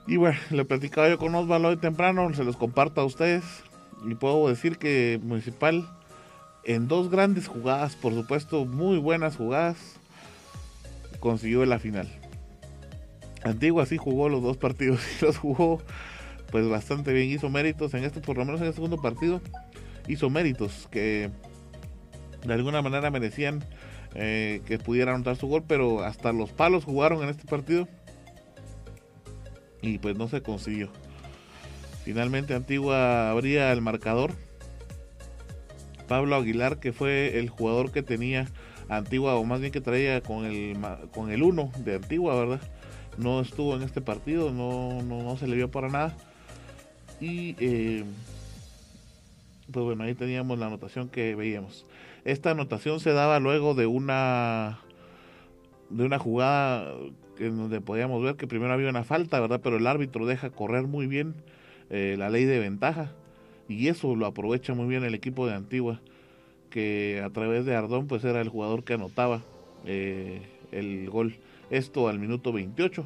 [0.06, 3.44] Y bueno, lo platicaba yo con Osvaldo hoy temprano, se los comparto a ustedes.
[4.08, 5.88] Y puedo decir que Municipal
[6.64, 9.76] en dos grandes jugadas, por supuesto muy buenas jugadas,
[11.20, 12.19] consiguió la final.
[13.42, 15.82] Antigua sí jugó los dos partidos y los jugó
[16.50, 19.40] pues bastante bien, hizo méritos en este, por lo menos en el segundo partido,
[20.08, 21.30] hizo méritos que
[22.44, 23.64] de alguna manera merecían
[24.14, 27.86] eh, que pudiera anotar su gol, pero hasta los palos jugaron en este partido
[29.82, 30.90] y pues no se consiguió.
[32.04, 34.32] Finalmente Antigua abría el marcador.
[36.08, 38.48] Pablo Aguilar, que fue el jugador que tenía
[38.88, 40.76] Antigua, o más bien que traía con el,
[41.12, 42.60] con el 1 de Antigua, ¿verdad?
[43.20, 46.16] No estuvo en este partido, no, no, se le vio para nada.
[47.20, 48.04] Y eh,
[49.70, 51.86] pues bueno, ahí teníamos la anotación que veíamos.
[52.24, 54.80] Esta anotación se daba luego de una
[55.90, 56.92] de una jugada
[57.38, 59.60] en donde podíamos ver que primero había una falta, ¿verdad?
[59.62, 61.34] Pero el árbitro deja correr muy bien
[61.88, 63.12] eh, la ley de ventaja
[63.68, 66.00] y eso lo aprovecha muy bien el equipo de Antigua,
[66.70, 69.42] que a través de Ardón pues era el jugador que anotaba
[69.84, 70.42] eh,
[70.72, 71.36] el gol.
[71.70, 73.04] Esto al minuto 28.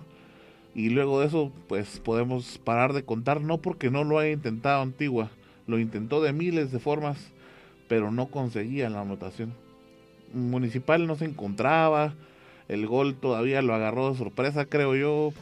[0.74, 4.82] Y luego de eso, pues podemos parar de contar, no porque no lo haya intentado
[4.82, 5.30] Antigua,
[5.68, 7.30] lo intentó de miles de formas,
[7.86, 9.54] pero no conseguía la anotación.
[10.32, 12.14] Municipal no se encontraba,
[12.66, 15.32] el gol todavía lo agarró de sorpresa, creo yo.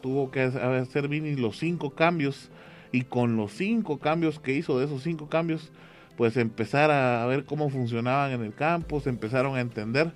[0.00, 2.50] Tuvo que hacer Vini los cinco cambios,
[2.90, 5.70] y con los cinco cambios que hizo, de esos cinco cambios,
[6.16, 10.10] pues empezar a ver cómo funcionaban en el campo, se empezaron a entender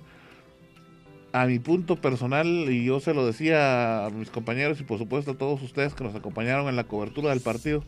[1.33, 5.31] a mi punto personal, y yo se lo decía a mis compañeros y por supuesto
[5.31, 7.83] a todos ustedes que nos acompañaron en la cobertura del partido,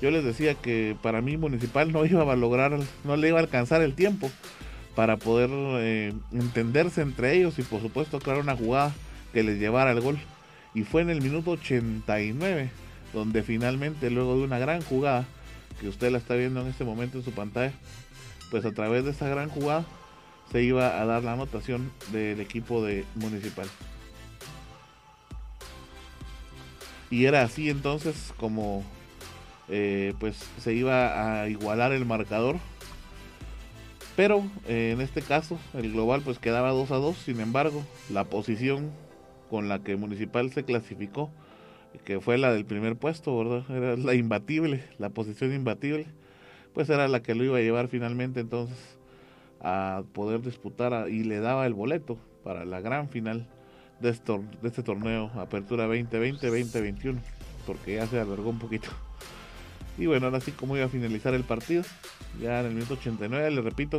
[0.00, 3.42] yo les decía que para mí Municipal no iba a lograr, no le iba a
[3.42, 4.30] alcanzar el tiempo
[4.94, 8.92] para poder eh, entenderse entre ellos y por supuesto crear una jugada
[9.32, 10.18] que les llevara al gol.
[10.74, 12.70] Y fue en el minuto 89
[13.12, 15.24] donde finalmente luego de una gran jugada,
[15.80, 17.72] que usted la está viendo en este momento en su pantalla,
[18.50, 19.84] pues a través de esa gran jugada
[20.50, 23.68] se iba a dar la anotación del equipo de Municipal.
[27.10, 28.84] Y era así entonces como
[29.68, 32.56] eh, pues se iba a igualar el marcador.
[34.16, 37.16] Pero eh, en este caso el global pues quedaba 2 a 2.
[37.16, 38.90] Sin embargo, la posición
[39.50, 41.30] con la que Municipal se clasificó
[42.04, 43.64] que fue la del primer puesto, ¿verdad?
[43.70, 46.06] Era la imbatible, la posición imbatible,
[46.74, 48.97] pues era la que lo iba a llevar finalmente entonces
[49.60, 53.46] a poder disputar y le daba el boleto para la gran final
[54.00, 57.18] de este, este torneo Apertura 2020-2021,
[57.66, 58.88] porque ya se albergó un poquito.
[59.96, 61.82] Y bueno, ahora sí como iba a finalizar el partido,
[62.40, 63.98] ya en el minuto 89, le repito,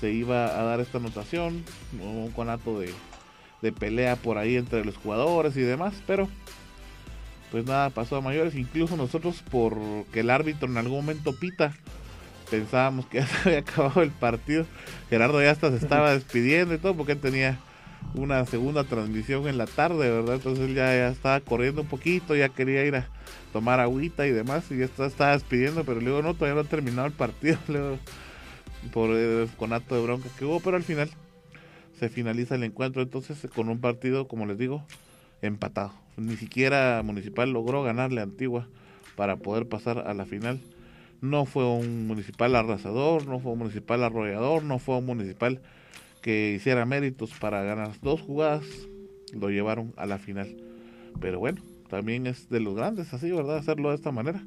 [0.00, 1.64] se iba a dar esta anotación,
[2.00, 2.92] un conato de,
[3.62, 6.28] de pelea por ahí entre los jugadores y demás, pero
[7.50, 11.72] pues nada, pasó a mayores, incluso nosotros porque el árbitro en algún momento pita,
[12.50, 14.66] pensábamos que ya se había acabado el partido,
[15.10, 17.58] Gerardo ya hasta se estaba despidiendo y todo porque él tenía
[18.14, 20.36] una segunda transmisión en la tarde, ¿verdad?
[20.36, 23.08] Entonces él ya, estaba corriendo un poquito, ya quería ir a
[23.52, 27.06] tomar agüita y demás, y ya estaba despidiendo, pero luego no, todavía no ha terminado
[27.06, 27.98] el partido, luego
[28.92, 31.10] por el conato de bronca que hubo, pero al final
[31.98, 34.84] se finaliza el encuentro entonces con un partido, como les digo,
[35.42, 35.92] empatado.
[36.16, 38.68] Ni siquiera Municipal logró ganarle a Antigua
[39.16, 40.60] para poder pasar a la final.
[41.24, 45.62] No fue un municipal arrasador, no fue un municipal arrollador, no fue un municipal
[46.20, 48.66] que hiciera méritos para ganar dos jugadas,
[49.32, 50.54] lo llevaron a la final.
[51.22, 53.56] Pero bueno, también es de los grandes así, ¿verdad?
[53.56, 54.44] Hacerlo de esta manera.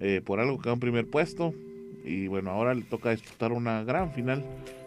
[0.00, 1.52] Eh, por algo quedó en primer puesto.
[2.02, 4.42] Y bueno, ahora le toca disputar una gran final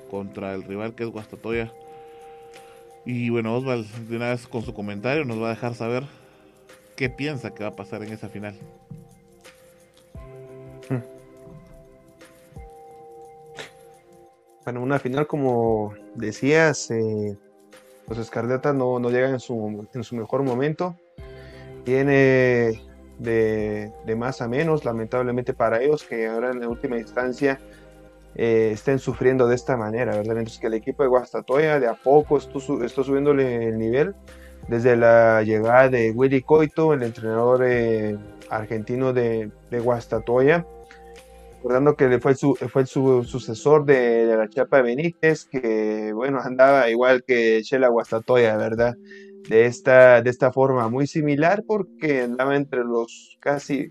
[0.10, 1.72] contra el rival que es Guastatoya.
[3.06, 6.06] Y bueno, Osval, de una vez con su comentario, nos va a dejar saber
[6.96, 8.56] qué piensa que va a pasar en esa final.
[14.70, 17.36] Bueno, una final, como decías, eh,
[18.08, 20.96] los Escarletas no, no llegan en su, en su mejor momento.
[21.86, 22.80] Tiene
[23.18, 27.60] de, de, más a menos, lamentablemente para ellos, que ahora en la última instancia
[28.36, 30.46] eh, estén sufriendo de esta manera, ¿verdad?
[30.62, 34.14] Que el equipo de Guastatoya de a poco está subiéndole el nivel
[34.68, 38.20] desde la llegada de Willy Coito, el entrenador eh,
[38.52, 40.64] argentino de, de Guastatoya
[41.60, 46.90] recordando que fue, su, fue su sucesor de, la Chapa de Benítez, que bueno, andaba
[46.90, 48.96] igual que Chela Guastatoya, ¿verdad?
[49.50, 53.90] De esta, de esta forma muy similar porque andaba entre los casi,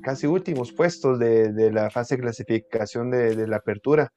[0.00, 4.12] casi últimos puestos de, de la fase de clasificación de, de la apertura.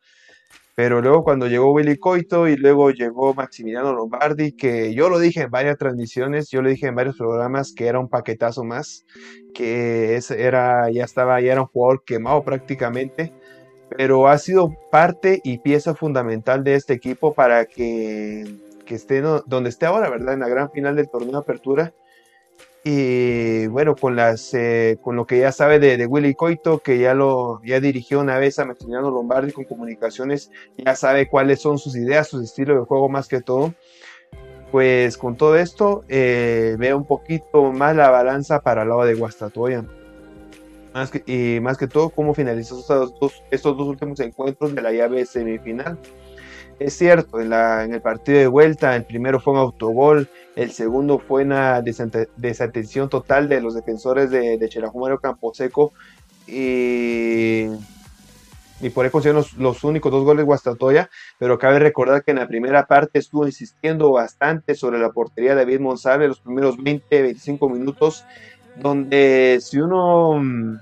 [0.82, 5.41] Pero luego cuando llegó Willy Coito y luego llegó Maximiliano Lombardi, que yo lo dije
[5.41, 9.05] en varias transmisiones, yo lo dije en varios programas que era un paquetazo más,
[9.53, 13.32] que era, ya estaba, ya era un jugador quemado prácticamente,
[13.95, 18.43] pero ha sido parte y pieza fundamental de este equipo para que,
[18.84, 20.34] que esté donde esté ahora, ¿verdad?
[20.34, 21.93] En la gran final del torneo de apertura
[22.84, 27.13] y bueno, con, las, eh, con lo que ya sabe de, Willy Coito, que ya
[27.13, 31.95] lo ya dirigió una vez a Maximiliano Lombardi con comunicaciones, ya sabe cuáles son sus
[31.95, 33.73] ideas, su estilo de juego más que todo.
[34.71, 39.15] Pues con todo esto, eh, veo un poquito más la balanza para el lado de
[39.15, 39.86] Guastatoya.
[40.93, 44.82] Más que, y más que todo, cómo finalizó estos dos, estos dos últimos encuentros de
[44.82, 45.99] la llave semifinal.
[46.82, 51.43] Es cierto, en, el partido de vuelta, el primero fue un autogol, el segundo fue
[51.43, 55.93] una desatención total de los defensores de, de Campo Camposeco
[56.47, 57.67] y,
[58.79, 62.47] y por eso consiguieron los, únicos dos goles Guastatoya, pero cabe recordar que en la
[62.47, 68.25] primera parte estuvo insistiendo bastante sobre la portería de David Monsalve los primeros 20-25 minutos,
[68.77, 70.82] donde si uno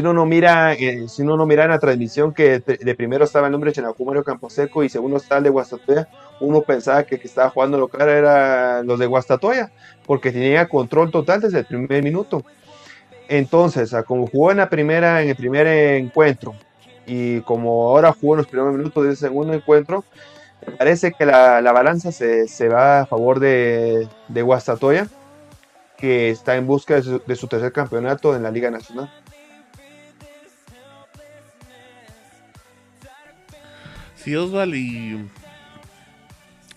[0.00, 3.22] si uno no mira, eh, si uno no mira en la transmisión que de, primero
[3.22, 6.08] estaba el nombre de Campo Camposeco y segundo estaba el de Guastatoya,
[6.40, 9.70] uno pensaba que, que estaba jugando lo claro era los de Guastatoya,
[10.06, 12.42] porque tenía control total desde el primer minuto.
[13.28, 16.54] Entonces, como jugó en la primera, en el primer encuentro,
[17.04, 20.02] y como ahora jugó en los primeros minutos del segundo encuentro,
[20.78, 25.08] parece que la, la balanza se, se, va a favor de, de Guastatoya,
[25.98, 29.10] que está en busca de su tercer campeonato en la Liga Nacional.
[34.22, 35.18] Sí, Osval, y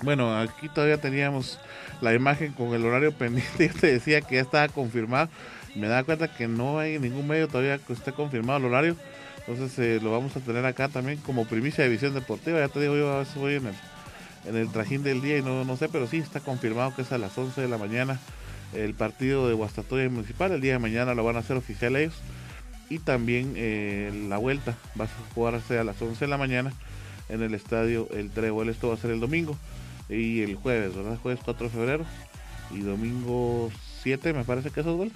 [0.01, 1.59] bueno, aquí todavía teníamos
[1.99, 3.67] la imagen con el horario pendiente.
[3.67, 5.29] Yo te decía que ya estaba confirmado.
[5.75, 8.95] Me da cuenta que no hay ningún medio todavía que esté confirmado el horario.
[9.45, 12.59] Entonces eh, lo vamos a tener acá también como primicia de visión deportiva.
[12.59, 13.75] Ya te digo, yo a veces voy en el,
[14.45, 17.11] en el trajín del día y no, no sé, pero sí está confirmado que es
[17.11, 18.19] a las 11 de la mañana
[18.73, 20.51] el partido de Guastatoya Municipal.
[20.53, 22.15] El día de mañana lo van a hacer oficial ellos.
[22.89, 26.71] Y también eh, la vuelta va a jugarse a las 11 de la mañana
[27.29, 28.69] en el estadio El Trébol.
[28.69, 29.57] Esto va a ser el domingo
[30.09, 31.17] y el jueves, ¿verdad?
[31.21, 32.05] Jueves 4 de febrero
[32.71, 33.71] y domingo
[34.01, 35.11] 7, me parece que es gol.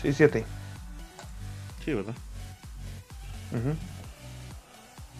[0.00, 0.44] Sí, 7.
[1.84, 2.14] Sí, ¿verdad?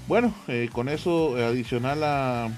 [0.07, 2.51] Bueno, eh, con eso eh, adicional a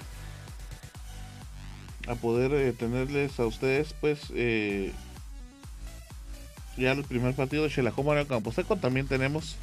[2.09, 4.93] a poder eh, tenerles a ustedes pues eh,
[6.77, 8.77] ya el primer partido de Xelajoma en Campo Seco.
[8.77, 9.57] También tenemos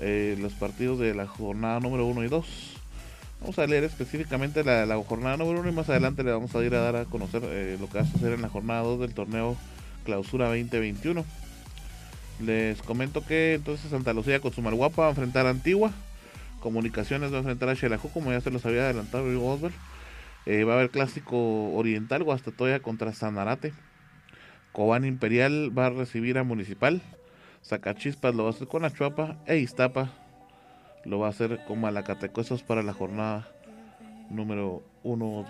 [0.00, 2.46] eh, los partidos de la jornada número 1 y 2.
[3.40, 6.74] Vamos a leer específicamente la, jornada número 1 y más adelante le vamos a ir
[6.74, 7.42] a dar a conocer
[7.78, 9.56] lo que va a suceder en la jornada 2 del torneo
[10.04, 11.24] Clausura 2021.
[12.40, 15.92] Les comento que entonces Santa Lucía con su Marguapa va a enfrentar a Antigua.
[16.60, 19.74] Comunicaciones va a enfrentar a Xelajú, como ya se los había adelantado Osberg.
[20.46, 23.72] Eh, va a haber clásico oriental, Guastatoya contra Sanarate.
[24.78, 27.02] Cobán Imperial va a recibir a Municipal.
[27.64, 29.34] Zacachispas lo va a hacer con Achuapa.
[29.44, 30.12] E Iztapa
[31.04, 32.40] lo va a hacer con Malacateco.
[32.40, 33.48] Eso es para la jornada
[34.30, 35.44] número uno.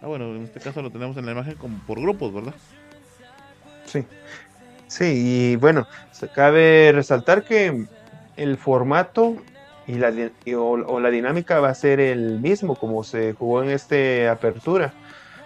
[0.00, 2.54] Ah, bueno, en este caso lo tenemos en la imagen como por grupos, ¿verdad?
[3.84, 4.02] Sí.
[4.86, 5.86] Sí, y bueno,
[6.34, 7.84] cabe resaltar que
[8.38, 9.36] el formato
[9.86, 10.12] y la,
[10.56, 14.92] o, la dinámica va a ser el mismo como se jugó en este apertura.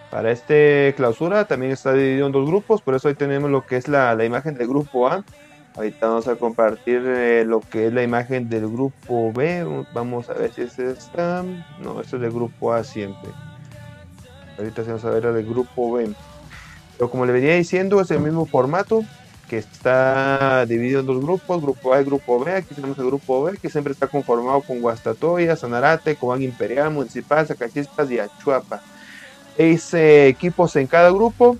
[0.09, 3.77] Para este clausura también está dividido en dos grupos, por eso hoy tenemos lo que
[3.77, 5.23] es la, la imagen del grupo A.
[5.75, 9.85] Ahorita vamos a compartir eh, lo que es la imagen del grupo B.
[9.93, 11.45] Vamos a ver si es esta.
[11.81, 13.31] No, esto es del grupo A siempre.
[14.57, 16.13] Ahorita vamos a ver la del grupo B.
[16.97, 19.05] Pero como le venía diciendo, es el mismo formato
[19.51, 22.55] que está dividido en dos grupos, grupo A y grupo B.
[22.55, 27.45] Aquí tenemos el grupo B, que siempre está conformado con Guastatoya, Sanarate, Cobán Imperial, Municipal,
[27.45, 28.81] Zacachispas y Achuapa.
[29.57, 31.57] Seis equipos en cada grupo.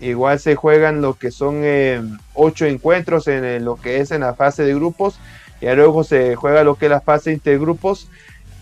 [0.00, 2.00] Igual se juegan lo que son eh,
[2.32, 5.18] ocho encuentros en, lo que es en la fase de grupos.
[5.60, 8.08] Y luego se juega lo que es la fase intergrupos.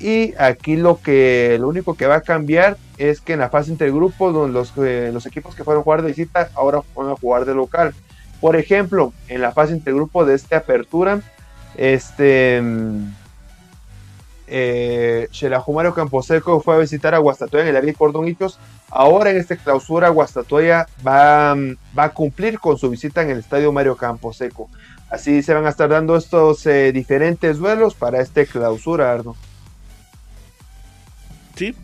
[0.00, 3.70] Y aquí lo que lo único que va a cambiar es que en la fase
[3.70, 7.44] intergrupos, los, eh, los equipos que fueron a jugar de visita ahora van a jugar
[7.44, 7.94] de local.
[8.44, 11.22] Por ejemplo, en la fase intergrupo de esta apertura,
[11.78, 12.62] este
[14.46, 18.58] eh, Xelajumario Camposeco fue a visitar a Guastatoya en el David Cordonitos.
[18.90, 21.54] Ahora en esta clausura, Guastatoya va,
[21.98, 24.68] va, a cumplir con su visita en el Estadio Mario Camposeco.
[25.08, 29.36] Así se van a estar dando estos eh, diferentes duelos para esta clausura, Arno.
[31.56, 31.74] Sí,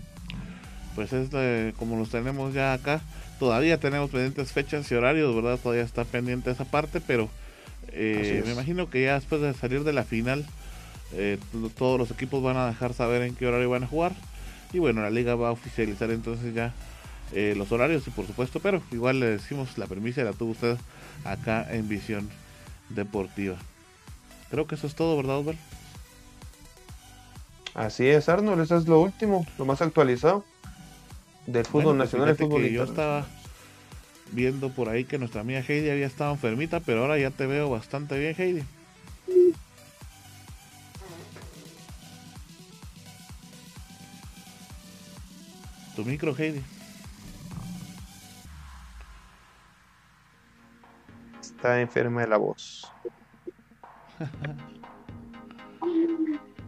[0.94, 1.30] pues es
[1.76, 3.00] como los tenemos ya acá.
[3.40, 5.58] Todavía tenemos pendientes fechas y horarios, ¿verdad?
[5.58, 7.30] Todavía está pendiente esa parte, pero
[7.88, 10.44] eh, me imagino que ya después de salir de la final,
[11.14, 11.38] eh,
[11.78, 14.12] todos los equipos van a dejar saber en qué horario van a jugar.
[14.74, 16.74] Y bueno, la liga va a oficializar entonces ya
[17.32, 20.76] eh, los horarios, y por supuesto, pero igual le decimos la permisa la tuvo usted
[21.24, 22.28] acá en Visión
[22.90, 23.56] Deportiva.
[24.50, 25.62] Creo que eso es todo, ¿verdad, Osvaldo?
[27.72, 30.44] Así es, Arnold, eso es lo último, lo más actualizado
[31.46, 33.26] del fútbol pues nacional y fútbol Yo estaba
[34.32, 37.70] viendo por ahí que nuestra amiga Heidi había estado enfermita, pero ahora ya te veo
[37.70, 38.62] bastante bien, Heidi.
[45.96, 46.62] Tu micro, Heidi.
[51.40, 52.90] Está enferma de la voz.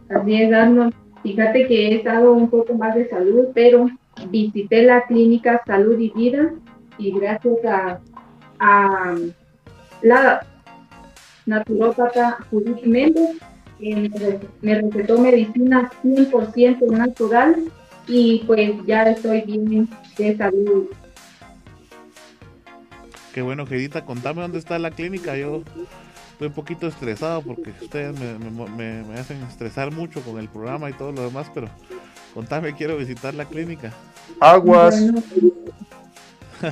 [0.09, 0.93] Así es, Arnold.
[1.23, 3.89] Fíjate que he estado un poco más de salud, pero
[4.29, 6.51] visité la clínica Salud y Vida
[6.97, 7.57] y gracias
[8.59, 9.15] a,
[10.01, 10.45] la
[11.45, 13.37] naturópata Judith Méndez
[14.61, 17.55] me recetó medicina 100% natural
[18.07, 20.85] y pues ya estoy bien de salud.
[23.33, 25.35] Qué bueno, Gedita, contame dónde está la clínica.
[25.35, 25.63] Yo
[26.31, 30.93] estoy un poquito estresado porque ustedes me, me hacen estresar mucho con el programa y
[30.93, 31.67] todo lo demás, pero
[32.33, 33.91] contame, quiero visitar la clínica.
[34.39, 34.99] Aguas.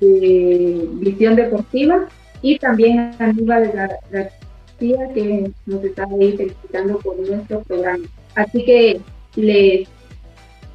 [0.00, 2.08] de, visión deportiva
[2.42, 3.70] y también a Aníbal
[4.10, 8.06] García que nos está ahí felicitando por nuestro programa.
[8.34, 9.00] Así que
[9.36, 9.88] les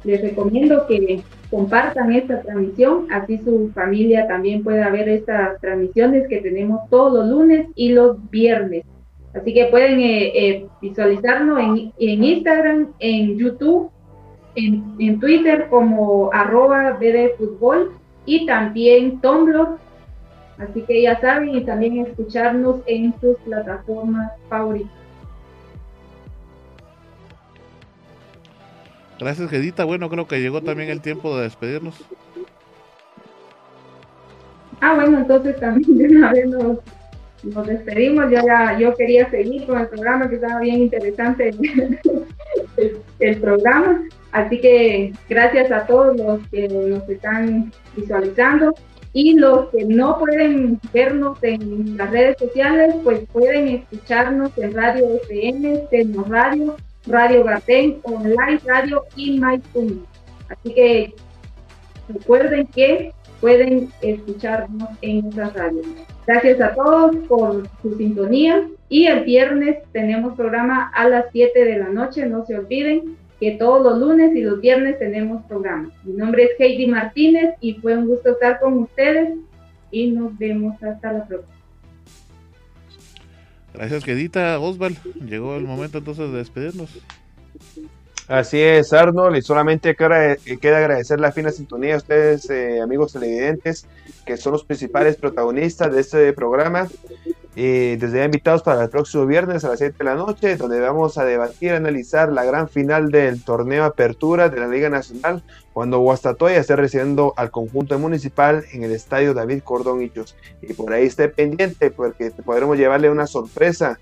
[0.04, 6.40] les recomiendo que compartan esta transmisión, así su familia también pueda ver estas transmisiones que
[6.40, 8.84] tenemos todos los lunes y los viernes.
[9.34, 11.58] Así que pueden eh, eh, visualizarnos
[11.98, 13.90] en, Instagram, en YouTube,
[14.54, 16.98] en, Twitter como arroba
[17.36, 17.92] Fútbol
[18.26, 19.78] y también Tumblr.
[20.58, 25.03] Así que ya saben y también escucharnos en sus plataformas favoritas.
[29.24, 29.86] Gracias, Gedita.
[29.86, 31.94] Bueno, creo que llegó también el tiempo de despedirnos.
[34.82, 38.30] Ah, bueno, entonces también de una vez nos, despedimos.
[38.30, 41.54] Ya, ya, yo quería seguir con el programa, que estaba bien interesante
[43.18, 44.02] el, programa.
[44.30, 48.74] Así que gracias a todos los que nos están visualizando
[49.14, 55.14] y los que no pueden vernos en las redes sociales, pues pueden escucharnos en Radio
[55.14, 59.98] FM, Tecno Radio Radio Gatén, Online Radio y MyTunes.
[60.48, 61.14] Así que
[62.08, 65.86] recuerden que pueden escucharnos en esas radios.
[66.26, 71.78] Gracias a todos por su sintonía y el viernes tenemos programa a las 7 de
[71.78, 75.90] la noche, no se olviden que todos los lunes y los viernes tenemos programa.
[76.04, 79.34] Mi nombre es Heidi Martínez y fue un gusto estar con ustedes
[79.90, 81.53] y nos vemos hasta la próxima.
[83.74, 84.96] Gracias, quedita Osval.
[85.28, 86.90] Llegó el momento entonces de despedirnos.
[88.28, 93.86] Así es, Arnold, y solamente queda agradecer la fina sintonía a ustedes, eh, amigos televidentes,
[94.24, 96.88] que son los principales protagonistas de este programa.
[97.56, 100.80] Y desde ya invitados para el próximo viernes a las 7 de la noche, donde
[100.80, 106.00] vamos a debatir, analizar la gran final del torneo Apertura de la Liga Nacional, cuando
[106.00, 110.36] Guastatoya esté recibiendo al conjunto municipal en el estadio David Cordón Hichos.
[110.62, 114.00] Y por ahí esté pendiente, porque podremos llevarle una sorpresa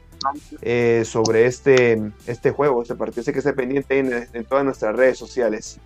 [0.63, 3.21] eh, sobre este, este juego, este partido.
[3.21, 5.79] Así que esté pendiente en, en todas nuestras redes sociales.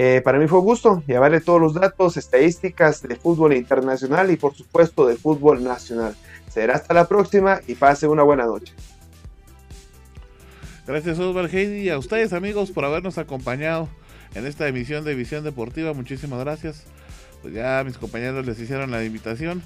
[0.00, 4.36] Eh, para mí fue un gusto llevarle todos los datos, estadísticas de fútbol internacional y
[4.36, 6.14] por supuesto de fútbol nacional.
[6.50, 8.72] Será hasta la próxima y pase una buena noche.
[10.86, 13.88] Gracias Osvaldo Heidi y a ustedes amigos por habernos acompañado
[14.34, 15.92] en esta emisión de Visión Deportiva.
[15.92, 16.84] Muchísimas gracias.
[17.42, 19.62] Pues ya mis compañeros les hicieron la invitación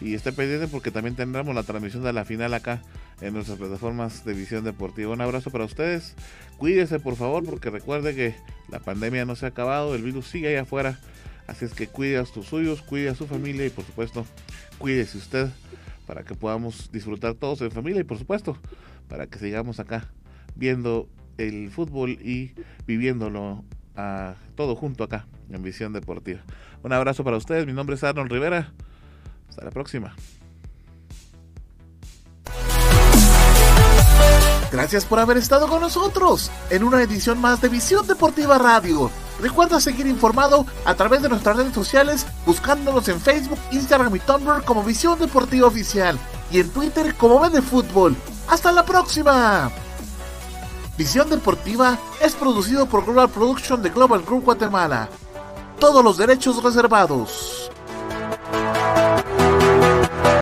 [0.00, 2.82] y esté pendiente porque también tendremos la transmisión de la final acá
[3.20, 5.12] en nuestras plataformas de visión deportiva.
[5.12, 6.14] Un abrazo para ustedes.
[6.58, 8.34] Cuídese por favor porque recuerde que
[8.68, 10.98] la pandemia no se ha acabado, el virus sigue ahí afuera.
[11.46, 14.26] Así es que cuide a tus suyos, cuide a su familia y por supuesto
[14.78, 15.48] cuídese usted
[16.06, 18.58] para que podamos disfrutar todos en familia y por supuesto
[19.08, 20.10] para que sigamos acá
[20.54, 22.52] viendo el fútbol y
[22.86, 23.64] viviéndolo
[23.96, 26.40] a, todo junto acá en Visión Deportiva.
[26.82, 28.72] Un abrazo para ustedes, mi nombre es Arnold Rivera.
[29.48, 30.14] Hasta la próxima.
[34.72, 39.10] Gracias por haber estado con nosotros en una edición más de Visión Deportiva Radio.
[39.40, 44.64] Recuerda seguir informado a través de nuestras redes sociales buscándonos en Facebook, Instagram y Tumblr
[44.64, 46.18] como Visión Deportiva Oficial
[46.50, 48.16] y en Twitter como Vende Fútbol.
[48.48, 49.70] ¡Hasta la próxima!
[50.96, 55.08] Visión Deportiva es producido por Global Production de Global Group Guatemala.
[55.80, 57.70] Todos los derechos reservados.